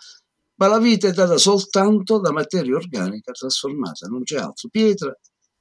[0.57, 4.69] ma la vita è data soltanto da materia organica trasformata, non c'è altro.
[4.71, 5.15] Pietra,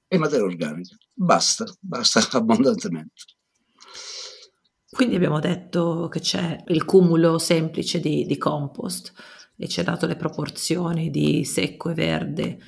[0.08, 0.95] e materia organica.
[1.12, 3.23] Basta, basta abbondantemente.
[4.89, 9.12] Quindi abbiamo detto che c'è il cumulo semplice di, di compost
[9.58, 12.60] e ci ha dato le proporzioni di secco e verde.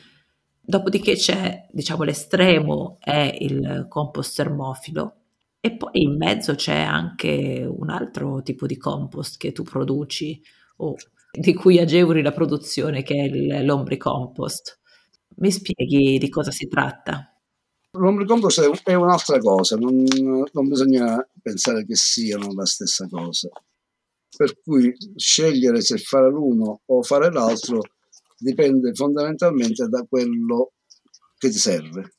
[0.67, 5.15] Dopodiché c'è, diciamo, l'estremo è il compost termofilo
[5.59, 10.41] e poi in mezzo c'è anche un altro tipo di compost che tu produci
[10.77, 10.95] o
[11.31, 14.79] di cui agevoli la produzione, che è l'ombricompost.
[15.37, 17.31] Mi spieghi di cosa si tratta?
[17.91, 20.03] L'ombricompost è un'altra cosa, non,
[20.51, 23.49] non bisogna pensare che siano la stessa cosa.
[24.35, 27.81] Per cui scegliere se fare l'uno o fare l'altro
[28.37, 30.73] dipende fondamentalmente da quello
[31.37, 32.15] che ti serve.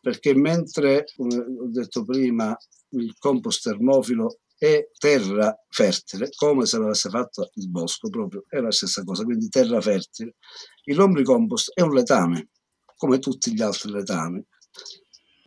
[0.00, 2.56] Perché mentre, come ho detto prima,
[2.90, 8.70] il compost termofilo è terra fertile, come se l'avesse fatto il bosco proprio, è la
[8.70, 10.36] stessa cosa, quindi terra fertile.
[10.84, 12.50] Il lombricompost è un letame,
[12.96, 14.42] come tutti gli altri letami,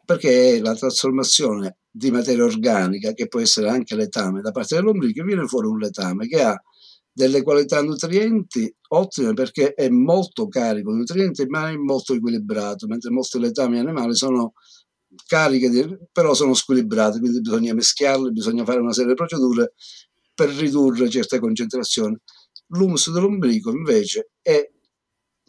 [0.06, 5.24] perché è la trasformazione di materia organica, che può essere anche letame, da parte dell'ombrico,
[5.24, 6.62] viene fuori un letame che ha
[7.20, 13.10] delle qualità nutrienti ottime perché è molto carico di nutrienti ma è molto equilibrato, mentre
[13.12, 14.54] molti letami animali sono
[15.28, 19.74] cariche, di, però sono squilibrate, quindi bisogna mischiarle, bisogna fare una serie di procedure
[20.34, 22.16] per ridurre certe concentrazioni.
[22.68, 24.66] L'humus dell'ombrico invece è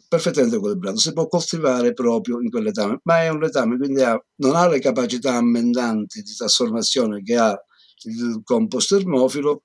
[0.09, 4.21] perfettamente equilibrato, si può coltivare proprio in quel letame, ma è un letame, quindi ha,
[4.39, 7.57] non ha le capacità ammendanti di trasformazione che ha
[8.03, 9.63] il compost termofilo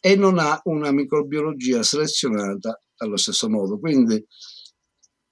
[0.00, 3.78] e non ha una microbiologia selezionata allo stesso modo.
[3.78, 4.24] Quindi,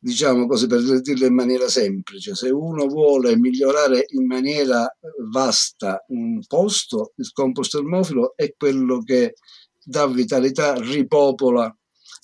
[0.01, 4.87] diciamo così per dirlo in maniera semplice, se uno vuole migliorare in maniera
[5.31, 9.35] vasta un posto, il compost termofilo è quello che
[9.83, 11.75] dà vitalità, ripopola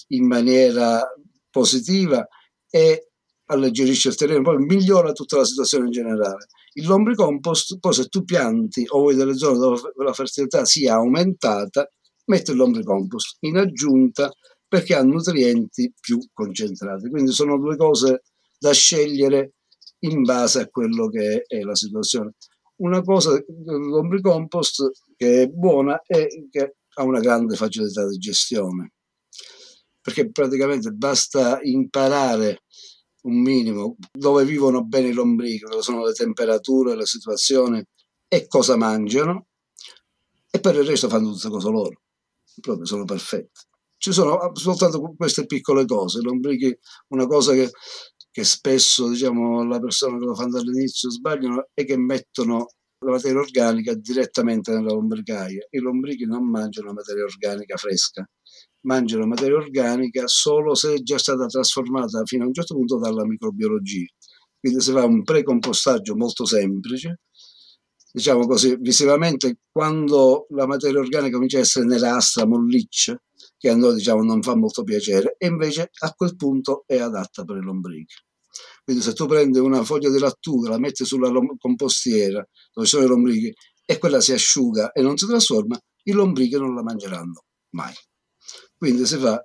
[0.09, 1.03] in maniera
[1.51, 2.27] positiva
[2.69, 3.09] e
[3.47, 6.47] alleggerisce il terreno, poi migliora tutta la situazione in generale.
[6.75, 11.89] Il lombricompost, poi se tu pianti o vuoi delle zone dove la fertilità sia aumentata,
[12.27, 14.33] metti il lombricompost in aggiunta
[14.67, 17.09] perché ha nutrienti più concentrati.
[17.09, 18.23] Quindi sono due cose
[18.59, 19.55] da scegliere
[20.01, 22.33] in base a quello che è la situazione.
[22.77, 28.93] Una cosa dell'ombricompost che è buona è che ha una grande facilità di gestione
[30.05, 32.65] perché praticamente basta imparare
[33.23, 37.83] un minimo dove vivono bene i lombrichi, dove sono le temperature, le situazioni
[38.29, 39.47] e cosa mangiano
[40.51, 42.03] e per il resto fanno tutte cose loro,
[42.61, 43.61] proprio sono perfetti.
[43.97, 46.77] Ci sono soltanto queste piccole cose, i lombrichi,
[47.09, 47.71] una cosa che,
[48.31, 52.67] che spesso diciamo la persona che lo fanno dall'inizio sbagliano è che mettono
[53.05, 55.67] la materia organica direttamente nella lombricaia.
[55.71, 58.29] I lombrichi non mangiano materia organica fresca,
[58.87, 63.25] mangiano materia organica solo se è già stata trasformata fino a un certo punto dalla
[63.25, 64.07] microbiologia.
[64.59, 67.21] Quindi si fa un precompostaggio molto semplice,
[68.15, 73.21] diciamo così, visivamente quando la materia organica comincia a essere nerastra, molliccia,
[73.59, 77.43] che a noi diciamo non fa molto piacere, e invece a quel punto è adatta
[77.43, 78.15] per i lombrichi.
[78.85, 83.09] Quindi se tu prendi una foglia di lattuga, la metti sulla compostiera dove sono i
[83.09, 83.53] lombrichi
[83.85, 87.95] e quella si asciuga e non si trasforma, i lombrichi non la mangeranno mai.
[88.77, 89.45] Quindi si fa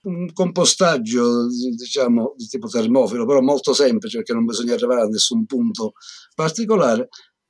[0.00, 5.44] un compostaggio diciamo di tipo termofilo, però molto semplice perché non bisogna arrivare a nessun
[5.44, 5.92] punto
[6.34, 7.08] particolare.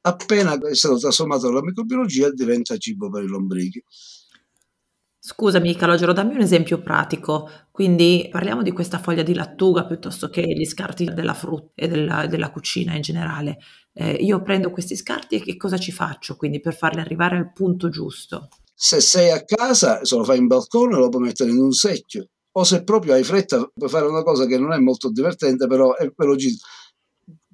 [0.08, 3.84] Appena è stato trasformato nella microbiologia diventa cibo per i lombrichi.
[5.20, 7.50] Scusami Calogero, dammi un esempio pratico.
[7.70, 12.26] Quindi parliamo di questa foglia di lattuga piuttosto che gli scarti della frutta e della,
[12.26, 13.58] della cucina in generale.
[13.92, 17.52] Eh, io prendo questi scarti e che cosa ci faccio quindi per farli arrivare al
[17.52, 18.48] punto giusto?
[18.74, 22.28] Se sei a casa, se lo fai in balcone, lo puoi mettere in un secchio.
[22.52, 25.94] O se proprio hai fretta, puoi fare una cosa che non è molto divertente, però
[25.94, 26.66] è velocissima.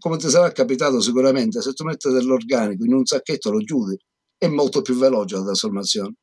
[0.04, 3.96] Come ti sarà capitato sicuramente, se tu metti dell'organico in un sacchetto lo chiudi,
[4.36, 6.16] è molto più veloce la trasformazione.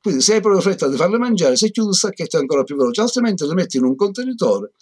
[0.00, 2.74] Quindi se hai proprio fretta di farle mangiare, se chiudi il sacchetto è ancora più
[2.74, 4.72] veloce, altrimenti le metti in un contenitore.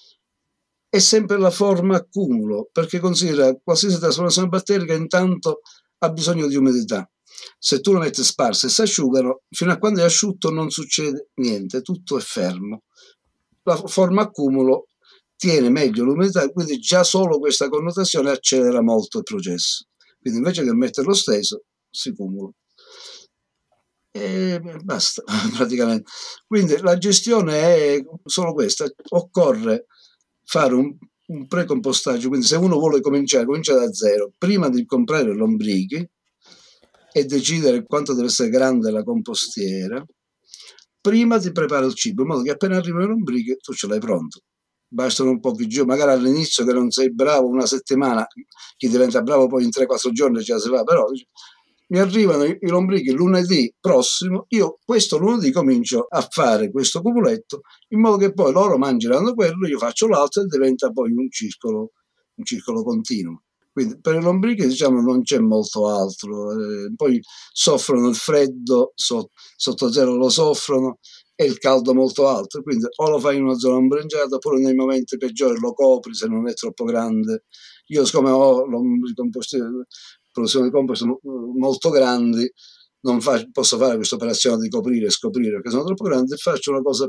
[0.88, 5.60] È sempre la forma accumulo, perché considera qualsiasi trasformazione batterica intanto
[5.98, 7.06] ha bisogno di umidità.
[7.58, 11.28] Se tu lo metti sparse e si asciugano, fino a quando è asciutto non succede
[11.34, 12.84] niente, tutto è fermo.
[13.64, 14.86] La forma accumulo
[15.38, 19.86] tiene meglio l'umidità, quindi già solo questa connotazione accelera molto il processo.
[20.20, 22.52] Quindi invece che metterlo steso, si cumula
[24.18, 25.22] e basta
[25.56, 26.10] praticamente.
[26.46, 29.86] Quindi la gestione è solo questa, occorre
[30.44, 30.96] fare un,
[31.26, 36.08] un precompostaggio, quindi se uno vuole cominciare, comincia da zero, prima di comprare lombrichi
[37.12, 40.04] e decidere quanto deve essere grande la compostiera,
[41.00, 44.00] prima di preparare il cibo, in modo che appena arrivano i lombrichi tu ce l'hai
[44.00, 44.40] pronto.
[44.90, 48.26] Bastano un po' più giù, magari all'inizio che non sei bravo una settimana,
[48.76, 51.06] chi diventa bravo poi in 3-4 giorni già si va, però
[51.90, 58.00] mi arrivano i, lombrichi lunedì prossimo, io questo lunedì comincio a fare questo cubuletto in
[58.00, 61.92] modo che poi loro mangeranno quello, io faccio l'altro e diventa poi un circolo,
[62.34, 63.42] un circolo continuo.
[63.72, 67.20] Quindi per i lombrichi diciamo non c'è molto altro, eh, poi
[67.52, 70.98] soffrono il freddo, so, sotto zero lo soffrono
[71.40, 74.74] e il caldo molto alto, quindi o lo fai in una zona ombreggiata oppure nei
[74.74, 77.44] momenti peggiori lo copri se non è troppo grande.
[77.90, 78.66] Io siccome ho
[80.32, 82.52] produzione di compost molto grandi,
[83.02, 86.72] non fa, posso fare questa operazione di coprire e scoprire perché sono troppo grandi, faccio
[86.72, 87.08] una cosa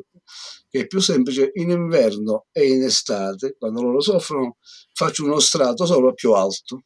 [0.69, 4.57] che è più semplice, in inverno e in estate, quando loro soffrono,
[4.93, 6.83] faccio uno strato solo più alto,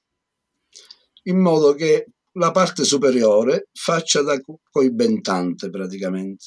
[1.23, 4.39] in modo che la parte superiore faccia da
[4.71, 6.45] coibentante praticamente.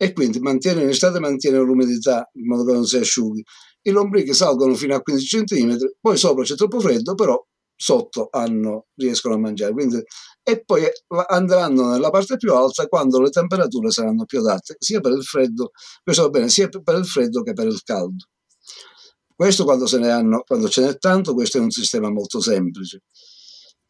[0.00, 3.42] E quindi mantiene in estate mantiene l'umidità in modo che non si asciughi.
[3.82, 7.36] I lombrichi salgono fino a 15 cm, poi sopra c'è troppo freddo, però
[7.74, 9.72] sotto hanno, riescono a mangiare.
[9.72, 10.00] Quindi,
[10.42, 10.84] e poi
[11.26, 15.70] andranno nella parte più alta quando le temperature saranno più adatte, sia per il freddo,
[16.02, 18.24] questo va bene, sia per il freddo che per il caldo.
[19.34, 23.02] Questo quando, hanno, quando ce n'è tanto, questo è un sistema molto semplice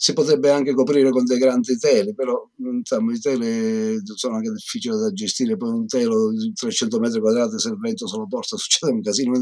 [0.00, 4.96] si potrebbe anche coprire con dei grandi teli, però insomma, i teli sono anche difficili
[4.96, 8.54] da gestire, poi un telo di 300 metri quadrati se il vento se lo porta
[8.56, 9.32] succede un casino,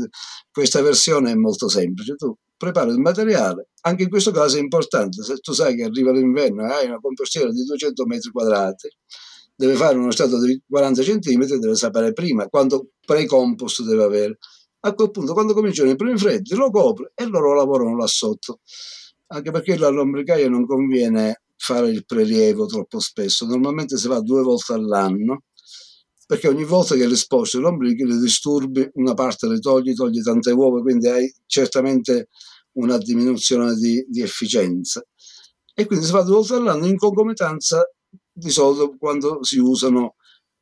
[0.51, 5.23] questa versione è molto semplice, tu prepari il materiale, anche in questo caso è importante,
[5.23, 8.89] se tu sai che arriva l'inverno e hai una compostiera di 200 metri quadrati,
[9.55, 14.39] deve fare uno strato di 40 cm, deve sapere prima quanto pre-compost deve avere.
[14.81, 18.61] A quel punto, quando cominciano i primi freddi, lo copre e loro lavorano là sotto
[19.29, 24.43] anche perché la lombricaia non conviene fare il prelievo troppo spesso, normalmente si fa due
[24.43, 25.45] volte all'anno,
[26.27, 30.21] perché ogni volta che le sposti i lombrichi le disturbi, una parte le togli, togli
[30.23, 32.29] tante uova, quindi hai certamente
[32.73, 35.05] una diminuzione di, di efficienza.
[35.75, 37.83] E quindi si fa due volte all'anno in concomitanza
[38.33, 40.17] di solito quando si usano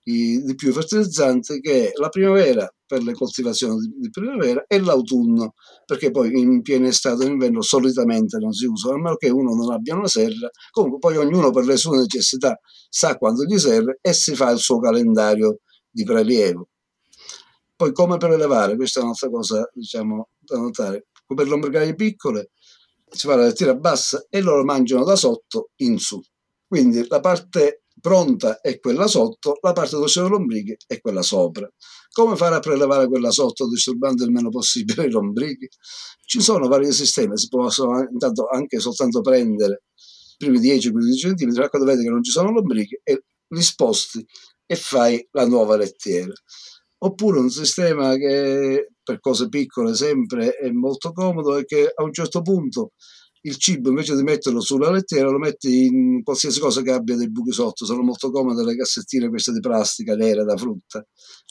[0.04, 5.54] di più fertilizzanti che è la primavera per le coltivazioni di, primavera e l'autunno
[5.86, 9.54] perché poi in piena estate e inverno solitamente non si usa a meno che uno
[9.54, 10.50] non abbia una serra.
[10.70, 12.58] Comunque poi ognuno per le sue necessità
[12.90, 16.68] sa quando gli serve e si fa il suo calendario di prelievo.
[17.74, 18.76] Poi come prelevare?
[18.76, 21.06] Questa è un'altra cosa diciamo da notare.
[21.26, 22.50] Per le ombricaie piccole
[23.08, 26.20] si fa la lettiera bassa e loro mangiano da sotto in su.
[26.66, 31.22] Quindi la parte pronta è quella sotto, la parte dove sono le lombriche è quella
[31.22, 31.68] sopra.
[32.12, 35.68] Come fare a prelevare quella sotto disturbando il meno possibile i lombrichi?
[36.24, 39.84] Ci sono vari sistemi, si possono intanto anche soltanto prendere
[40.38, 44.24] i primi 10-15 cm, quando vedi che non ci sono lombrichi, e li sposti
[44.66, 46.32] e fai la nuova lettiera.
[46.98, 52.12] oppure un sistema che per cose piccole sempre è molto comodo e che a un
[52.12, 52.92] certo punto
[53.46, 57.30] il cibo invece di metterlo sulla lettiera lo metti in qualsiasi cosa che abbia dei
[57.30, 61.06] buchi sotto, sono molto comode le cassettine queste di plastica nere da frutta,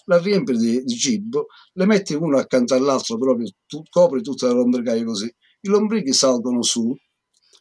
[0.05, 4.53] la riempi di, di cibo, le metti uno accanto all'altro proprio, tu, copri tutta la
[4.53, 6.91] lombricaia così, i lombrichi salgono su,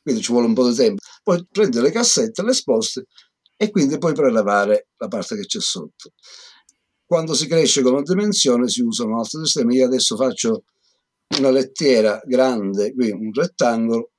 [0.03, 3.03] quindi ci vuole un po' di tempo, poi prendi le cassette, le sposti
[3.55, 6.13] e quindi puoi prelevare la parte che c'è sotto.
[7.05, 10.65] Quando si cresce come dimensione si usano altri sistemi, io adesso faccio
[11.39, 14.12] una lettiera grande, qui un rettangolo,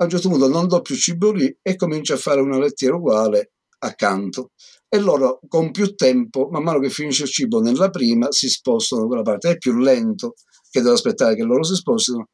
[0.00, 2.96] a un certo punto non do più cibo lì e comincio a fare una lettiera
[2.96, 4.52] uguale accanto
[4.88, 9.02] e loro con più tempo, man mano che finisce il cibo nella prima, si spostano
[9.02, 9.50] da quella parte.
[9.50, 10.34] È più lento
[10.70, 12.28] che devo aspettare che loro si spostino,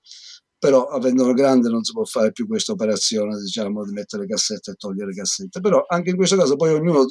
[0.58, 4.74] però avendolo grande non si può fare più questa operazione, diciamo, di mettere cassette e
[4.74, 5.60] togliere cassette.
[5.60, 7.04] Però anche in questo caso poi ognuno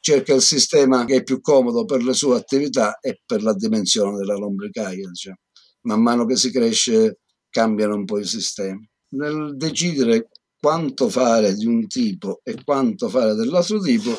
[0.00, 4.18] cerca il sistema che è più comodo per le sue attività e per la dimensione
[4.18, 5.36] della lombricaia, diciamo.
[5.82, 8.86] Man mano che si cresce cambiano un po' i sistemi.
[9.10, 14.10] Nel decidere quanto fare di un tipo e quanto fare dell'altro tipo,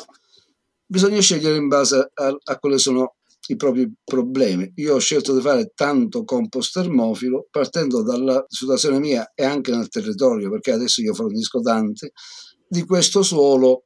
[0.84, 3.16] bisogna scegliere in base a, a quali sono
[3.48, 4.70] i propri problemi.
[4.76, 9.88] Io ho scelto di fare tanto compost termofilo partendo dalla situazione mia e anche nel
[9.88, 12.10] territorio, perché adesso io fornisco tanti,
[12.68, 13.84] di questo suolo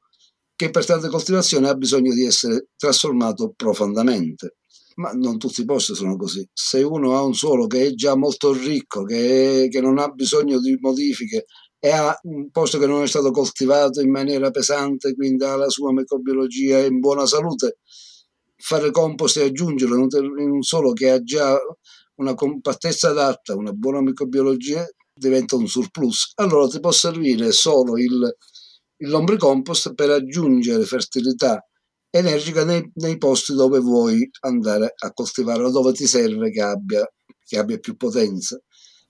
[0.55, 4.57] che per tante coltivazioni ha bisogno di essere trasformato profondamente.
[4.97, 6.49] Ma non tutti i posti sono così.
[6.53, 10.09] Se uno ha un suolo che è già molto ricco, che, è, che non ha
[10.09, 11.45] bisogno di modifiche
[11.79, 15.69] e ha un posto che non è stato coltivato in maniera pesante, quindi ha la
[15.69, 17.79] sua microbiologia in buona salute,
[18.57, 21.59] fare compost e aggiungerlo in un solo che ha già
[22.17, 26.33] una compattezza adatta, una buona microbiologia, diventa un surplus.
[26.37, 28.35] Allora ti può servire solo il,
[28.97, 31.63] il lombricompost per aggiungere fertilità
[32.19, 37.07] energica nei, nei, posti dove vuoi andare a coltivare o dove ti serve che abbia,
[37.45, 38.61] che abbia più potenza.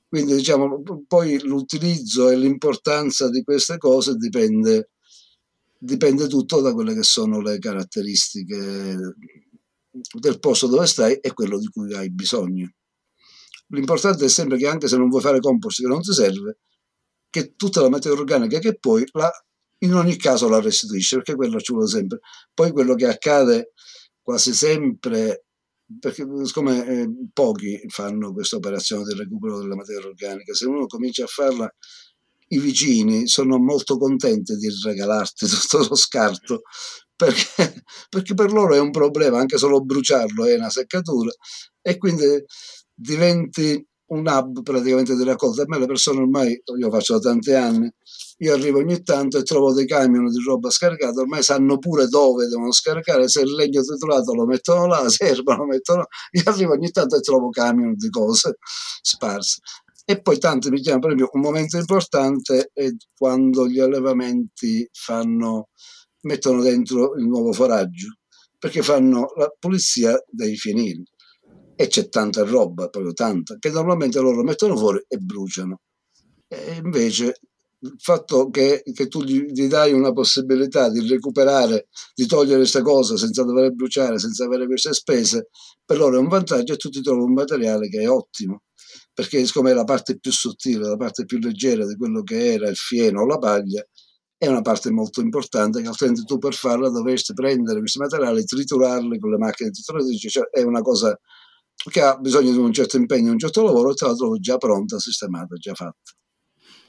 [0.09, 4.91] Quindi diciamo, poi l'utilizzo e l'importanza di queste cose dipende
[5.79, 8.97] dipende tutto da quelle che sono le caratteristiche
[10.19, 12.73] del posto dove stai e quello di cui hai bisogno.
[13.69, 16.59] L'importante è sempre che anche se non vuoi fare compost che non ti serve,
[17.31, 19.31] che tutta la materia organica che poi la,
[19.79, 22.21] in ogni caso la restituisci, perché quello ci vuole sempre.
[22.55, 23.73] Poi quello che accade
[24.23, 25.45] quasi sempre,
[26.01, 31.25] perché siccome eh, pochi fanno questa operazione di recupero della materia organica, se uno comincia
[31.25, 31.73] a farla
[32.49, 36.63] i vicini sono molto contenti di regalarti tutto lo scarto
[37.17, 41.31] perché, perché, per loro è un problema, anche solo bruciarlo è una seccatura
[41.81, 42.45] e quindi
[42.95, 45.63] diventi un hub praticamente di raccolta.
[45.63, 47.91] A me le persone ormai, io faccio da tanti anni,
[48.39, 52.47] io arrivo ogni tanto e trovo dei camion di roba scaricata, ormai sanno pure dove
[52.47, 56.43] devono scaricare, se il legno titolato lo mettono là, se erba lo mettono là, io
[56.45, 58.59] arrivo ogni tanto e trovo camion di cose
[59.01, 59.61] sparse.
[60.09, 65.71] E poi tanti mi chiamano, per esempio, un momento importante è quando gli allevamenti fanno,
[66.23, 68.19] mettono dentro il nuovo foraggio,
[68.57, 71.03] perché fanno la pulizia dei fienili.
[71.75, 75.81] E c'è tanta roba, proprio tanta, che normalmente loro mettono fuori e bruciano.
[76.47, 77.41] E invece
[77.87, 82.83] il fatto che, che tu gli, gli, dai una possibilità di recuperare, di togliere questa
[82.83, 85.49] cosa senza dover bruciare, senza avere queste spese,
[85.85, 88.63] per loro è un vantaggio e tu ti trovi un materiale che è ottimo
[89.17, 92.69] perché siccome è la parte più sottile, la parte più leggera di quello che era
[92.69, 93.83] il fieno o la paglia,
[94.37, 99.19] è una parte molto importante che altrimenti tu per farla dovresti prendere questi materiali, triturarli
[99.19, 101.19] con le macchine trituratrici, cioè è una cosa
[101.91, 104.59] che ha bisogno di un certo impegno, un certo lavoro e te la trovi già
[104.59, 106.13] pronta, sistemata, già fatta.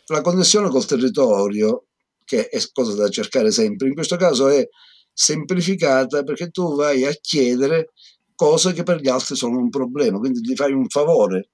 [0.07, 1.85] La connessione col territorio,
[2.23, 4.67] che è cosa da cercare sempre, in questo caso è
[5.11, 7.91] semplificata perché tu vai a chiedere
[8.35, 11.49] cose che per gli altri sono un problema, quindi gli fai un favore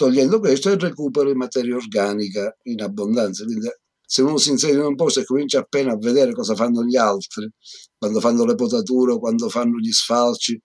[0.00, 3.44] togliendo questo il recupero di materia organica in abbondanza.
[3.44, 3.68] Quindi
[4.02, 6.96] se uno si inserisce in un posto e comincia appena a vedere cosa fanno gli
[6.96, 7.50] altri,
[7.98, 10.58] quando fanno le potature, quando fanno gli sfalci,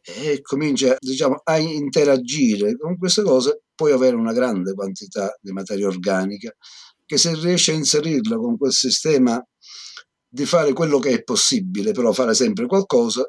[0.00, 5.86] e comincia diciamo, a interagire con queste cose, puoi avere una grande quantità di materia
[5.86, 6.54] organica
[7.06, 9.42] che se riesci a inserirla con quel sistema
[10.28, 13.24] di fare quello che è possibile, però fare sempre qualcosa,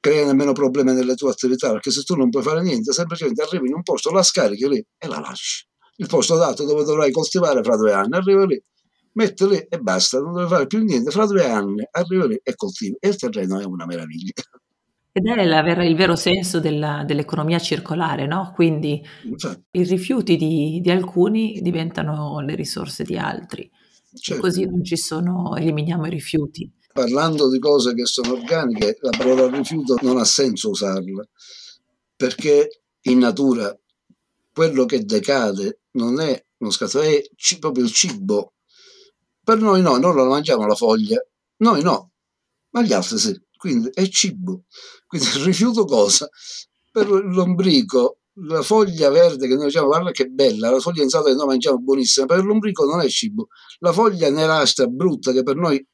[0.00, 3.68] crea nemmeno problemi nelle tue attività, perché se tu non puoi fare niente, semplicemente arrivi
[3.68, 5.66] in un posto, la scarichi lì e la lasci.
[5.96, 8.62] Il posto dato dove dovrai coltivare fra due anni, arrivi lì,
[9.14, 12.54] metti lì e basta, non devi fare più niente, fra due anni arrivi lì e
[12.54, 12.96] coltivi.
[13.00, 14.42] E il terreno è una meraviglia.
[15.10, 18.52] Ed è la, il vero senso della, dell'economia circolare, no?
[18.54, 19.62] Quindi Infatti.
[19.72, 23.70] i rifiuti di, di, alcuni diventano le risorse di altri.
[24.14, 24.40] Certo.
[24.42, 26.70] così non ci sono, eliminiamo i rifiuti.
[26.92, 31.26] parlando di cose che sono organiche, la parola rifiuto non ha senso usarla,
[32.16, 33.76] perché in natura
[34.52, 37.22] quello che decade non è uno scarto, è
[37.60, 38.54] proprio il cibo.
[39.44, 41.24] Per noi no, noi la mangiamo la foglia,
[41.58, 42.12] noi no,
[42.70, 44.64] ma gli altri sì, quindi è cibo.
[45.08, 46.28] Quindi rifiuto cosa?
[46.92, 51.36] Per l'ombrico, la foglia verde che noi diciamo, guarda che bella, la foglia insalata che
[51.36, 53.48] noi mangiamo buonissima, per l'ombrico non è cibo.
[53.78, 55.84] La foglia nerastra, brutta, che per noi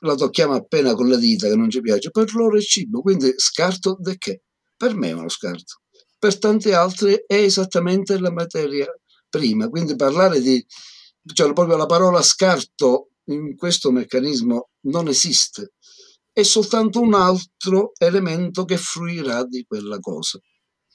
[0.00, 3.32] la tocchiamo appena con le dita, che non ci piace, per loro è cibo, quindi
[3.36, 4.42] scarto di che?
[4.76, 5.80] Per me è uno scarto.
[6.18, 8.86] Per tanti altri è esattamente la materia
[9.28, 10.64] prima, quindi parlare di,
[11.32, 15.74] cioè proprio la parola scarto in questo meccanismo non esiste,
[16.34, 20.40] è soltanto un altro elemento che fruirà di quella cosa.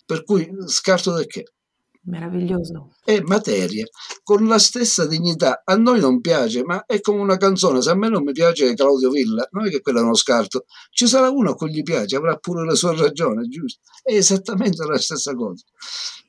[0.05, 1.53] Per cui scarto del che?
[2.01, 2.95] Meraviglioso.
[3.03, 3.85] È materia,
[4.21, 5.61] con la stessa dignità.
[5.63, 7.81] A noi non piace, ma è come una canzone.
[7.81, 10.65] Se a me non mi piace Claudio Villa, non è che quello è uno scarto.
[10.91, 13.79] Ci sarà uno a cui gli piace, avrà pure la sua ragione, giusto?
[14.01, 15.63] È esattamente la stessa cosa.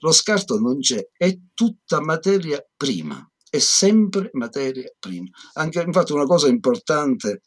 [0.00, 5.28] Lo scarto non c'è, è tutta materia prima, è sempre materia prima.
[5.54, 7.42] Anche, infatti, una cosa importante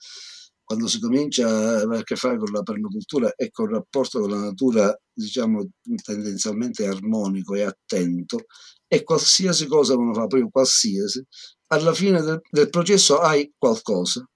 [0.64, 4.20] quando si comincia a avere a che fare con la permacultura e con il rapporto
[4.20, 5.68] con la natura, diciamo,
[6.04, 8.46] tendenzialmente armonico e attento,
[8.88, 11.24] e qualsiasi cosa uno fa, proprio qualsiasi,
[11.68, 14.28] alla fine del, del processo hai qualcosa.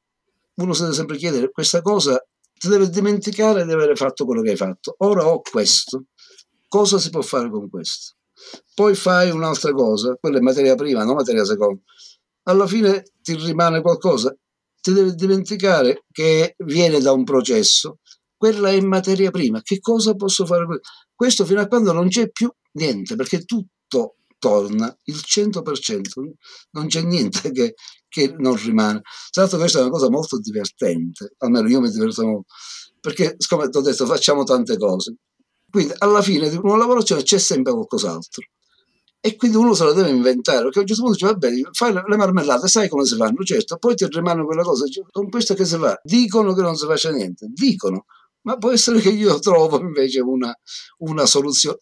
[0.56, 2.22] Uno si deve sempre chiedere, questa cosa
[2.54, 4.96] ti deve dimenticare di aver fatto quello che hai fatto.
[5.00, 6.06] Ora ho questo,
[6.68, 8.16] cosa si può fare con questo?
[8.74, 11.82] Poi fai un'altra cosa, quella è materia prima, non materia seconda.
[12.44, 14.36] Alla fine ti rimane qualcosa
[14.88, 18.00] ti devi dimenticare che viene da un processo,
[18.38, 19.62] quella è materia prima.
[19.62, 20.66] Che cosa posso fare?
[21.14, 26.02] Questo fino a quando non c'è più niente, perché tutto torna il 100%,
[26.72, 27.74] non c'è niente che,
[28.08, 29.02] che non rimane.
[29.32, 32.54] Tra l'altro questa è una cosa molto divertente, almeno io mi diverto molto,
[33.02, 35.16] perché siccome ti ho detto facciamo tante cose,
[35.70, 38.46] quindi alla fine di una lavorazione c'è sempre qualcos'altro
[39.28, 41.70] e quindi uno se la deve inventare perché a un certo punto dice va bene
[41.72, 45.54] fai le marmellate sai come si fanno certo poi ti rimane quella cosa con questo
[45.54, 46.00] che si fa?
[46.04, 48.06] Dicono che non si faccia niente dicono
[48.48, 50.58] ma può essere che io trovo invece una,
[51.00, 51.80] una soluzione.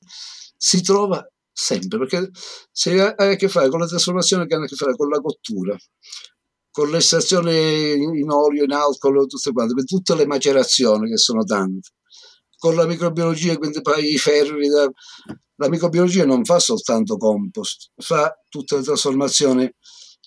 [0.58, 2.32] Si trova sempre perché
[2.72, 5.20] se hai a che fare con la trasformazione che hanno a che fare con la
[5.20, 5.78] cottura
[6.72, 11.92] con l'estrazione in olio, in alcol, tutte quante, tutte le macerazioni che sono tante
[12.58, 14.68] con la microbiologia, quindi i ferri.
[14.68, 14.90] Da...
[15.58, 19.72] La microbiologia non fa soltanto compost, fa tutte le trasformazioni,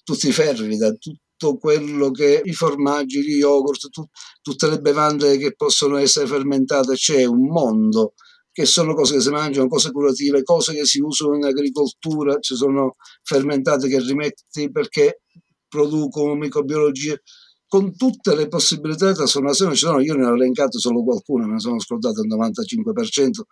[0.03, 4.07] tutti i ferri, da tutto quello che i formaggi, gli yogurt, tu,
[4.41, 8.15] tutte le bevande che possono essere fermentate, c'è un mondo
[8.51, 12.57] che sono cose che si mangiano, cose curative, cose che si usano in agricoltura, ci
[12.57, 15.21] sono fermentate che rimetti perché
[15.69, 17.15] producono microbiologia
[17.69, 21.53] con tutte le possibilità di trasformazione ci sono, io ne ho elencato solo qualcuna, me
[21.53, 23.43] ne sono scordato il 95%,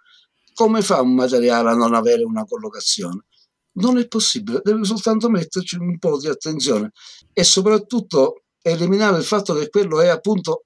[0.54, 3.26] come fa un materiale a non avere una collocazione?
[3.72, 6.92] Non è possibile, deve soltanto metterci un po' di attenzione
[7.34, 10.64] e soprattutto eliminare il fatto che quello è appunto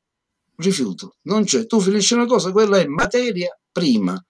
[0.56, 4.22] rifiuto, non c'è, tu finisci una cosa, quella è materia prima.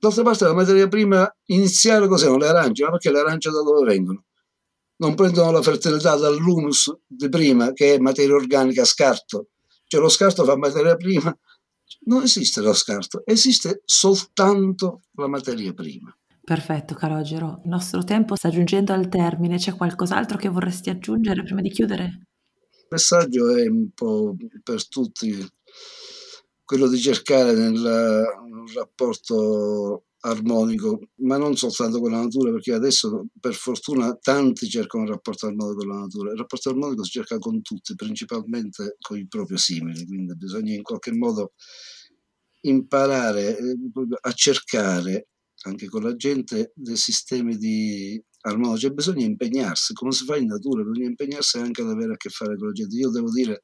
[0.00, 2.30] D'altra parte la materia prima iniziale cos'è?
[2.30, 4.22] Le arance, ma perché le arance da dove vengono?
[4.98, 9.48] Non prendono la fertilità dall'humus di prima, che è materia organica scarto.
[9.86, 11.36] Cioè lo scarto fa materia prima.
[12.04, 16.14] Non esiste lo scarto, esiste soltanto la materia prima.
[16.44, 17.60] Perfetto, Calogero.
[17.64, 19.58] Il nostro tempo sta giungendo al termine.
[19.58, 22.04] C'è qualcos'altro che vorresti aggiungere prima di chiudere?
[22.70, 25.46] Il messaggio è un po' per tutti
[26.64, 28.24] quello di cercare nel
[28.74, 35.10] rapporto armonico, ma non soltanto con la natura, perché adesso per fortuna tanti cercano un
[35.10, 36.32] rapporto armonico con la natura.
[36.32, 40.82] Il rapporto armonico si cerca con tutti, principalmente con i propri simili, quindi bisogna in
[40.82, 41.52] qualche modo
[42.62, 43.76] imparare eh,
[44.20, 45.28] a cercare
[45.62, 50.46] anche con la gente dei sistemi di armonia, cioè bisogna impegnarsi, come si fa in
[50.46, 52.96] natura, bisogna impegnarsi anche ad avere a che fare con la gente.
[52.96, 53.62] Io devo dire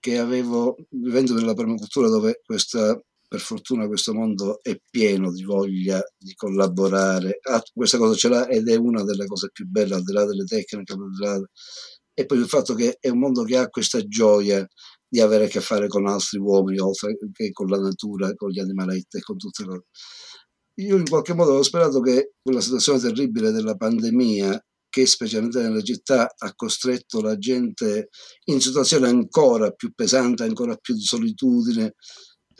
[0.00, 6.02] che avevo, vivendo nella permacultura dove questa per fortuna questo mondo è pieno di voglia
[6.16, 10.02] di collaborare, ah, questa cosa ce l'ha ed è una delle cose più belle al
[10.02, 11.40] di là delle tecniche, là,
[12.14, 14.66] e poi il fatto che è un mondo che ha questa gioia
[15.06, 18.58] di avere a che fare con altri uomini, oltre che con la natura, con gli
[18.58, 19.84] animaletti e con tutte le cose.
[20.80, 25.82] Io in qualche modo ho sperato che quella situazione terribile della pandemia, che specialmente nelle
[25.82, 28.08] città ha costretto la gente
[28.44, 31.94] in situazione ancora più pesante, ancora più di solitudine,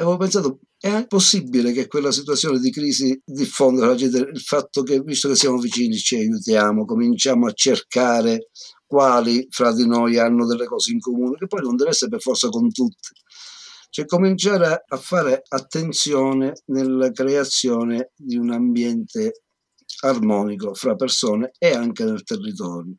[0.02, 5.00] avevo pensato, è possibile che quella situazione di crisi diffonda la gente il fatto che,
[5.00, 8.48] visto che siamo vicini, ci aiutiamo, cominciamo a cercare
[8.86, 12.20] quali fra di noi hanno delle cose in comune, che poi non deve essere per
[12.20, 13.08] forza con tutti,
[13.90, 19.42] cioè cominciare a fare attenzione nella creazione di un ambiente
[20.02, 22.94] armonico fra persone e anche nel territorio.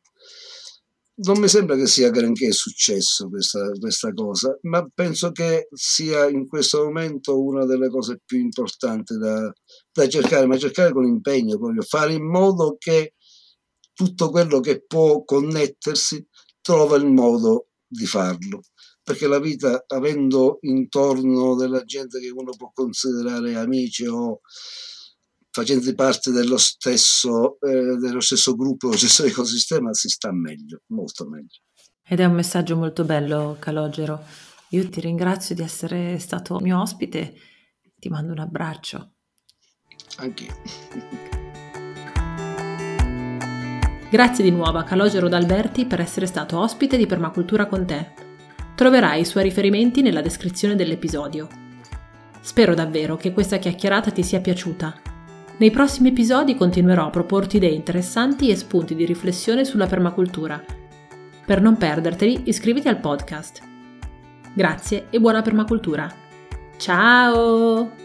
[1.22, 6.46] Non mi sembra che sia granché successo questa, questa cosa, ma penso che sia in
[6.46, 9.52] questo momento una delle cose più importanti da,
[9.92, 13.16] da cercare, ma cercare con impegno, proprio fare in modo che
[13.92, 16.26] tutto quello che può connettersi
[16.62, 18.62] trova il modo di farlo.
[19.02, 24.40] Perché la vita avendo intorno della gente che uno può considerare amici o
[25.50, 31.28] facendo parte dello stesso, eh, dello stesso gruppo, dello stesso ecosistema, si sta meglio, molto
[31.28, 31.58] meglio.
[32.06, 34.24] Ed è un messaggio molto bello, Calogero.
[34.70, 37.34] Io ti ringrazio di essere stato mio ospite,
[37.98, 39.14] ti mando un abbraccio.
[40.16, 40.54] Anch'io.
[44.10, 48.12] Grazie di nuovo a Calogero D'Alberti per essere stato ospite di Permacultura con te.
[48.74, 51.46] Troverai i suoi riferimenti nella descrizione dell'episodio.
[52.40, 55.09] Spero davvero che questa chiacchierata ti sia piaciuta.
[55.60, 60.58] Nei prossimi episodi continuerò a proporti idee interessanti e spunti di riflessione sulla permacultura.
[61.44, 63.60] Per non perderteli, iscriviti al podcast.
[64.54, 66.10] Grazie e buona permacultura.
[66.78, 67.99] Ciao!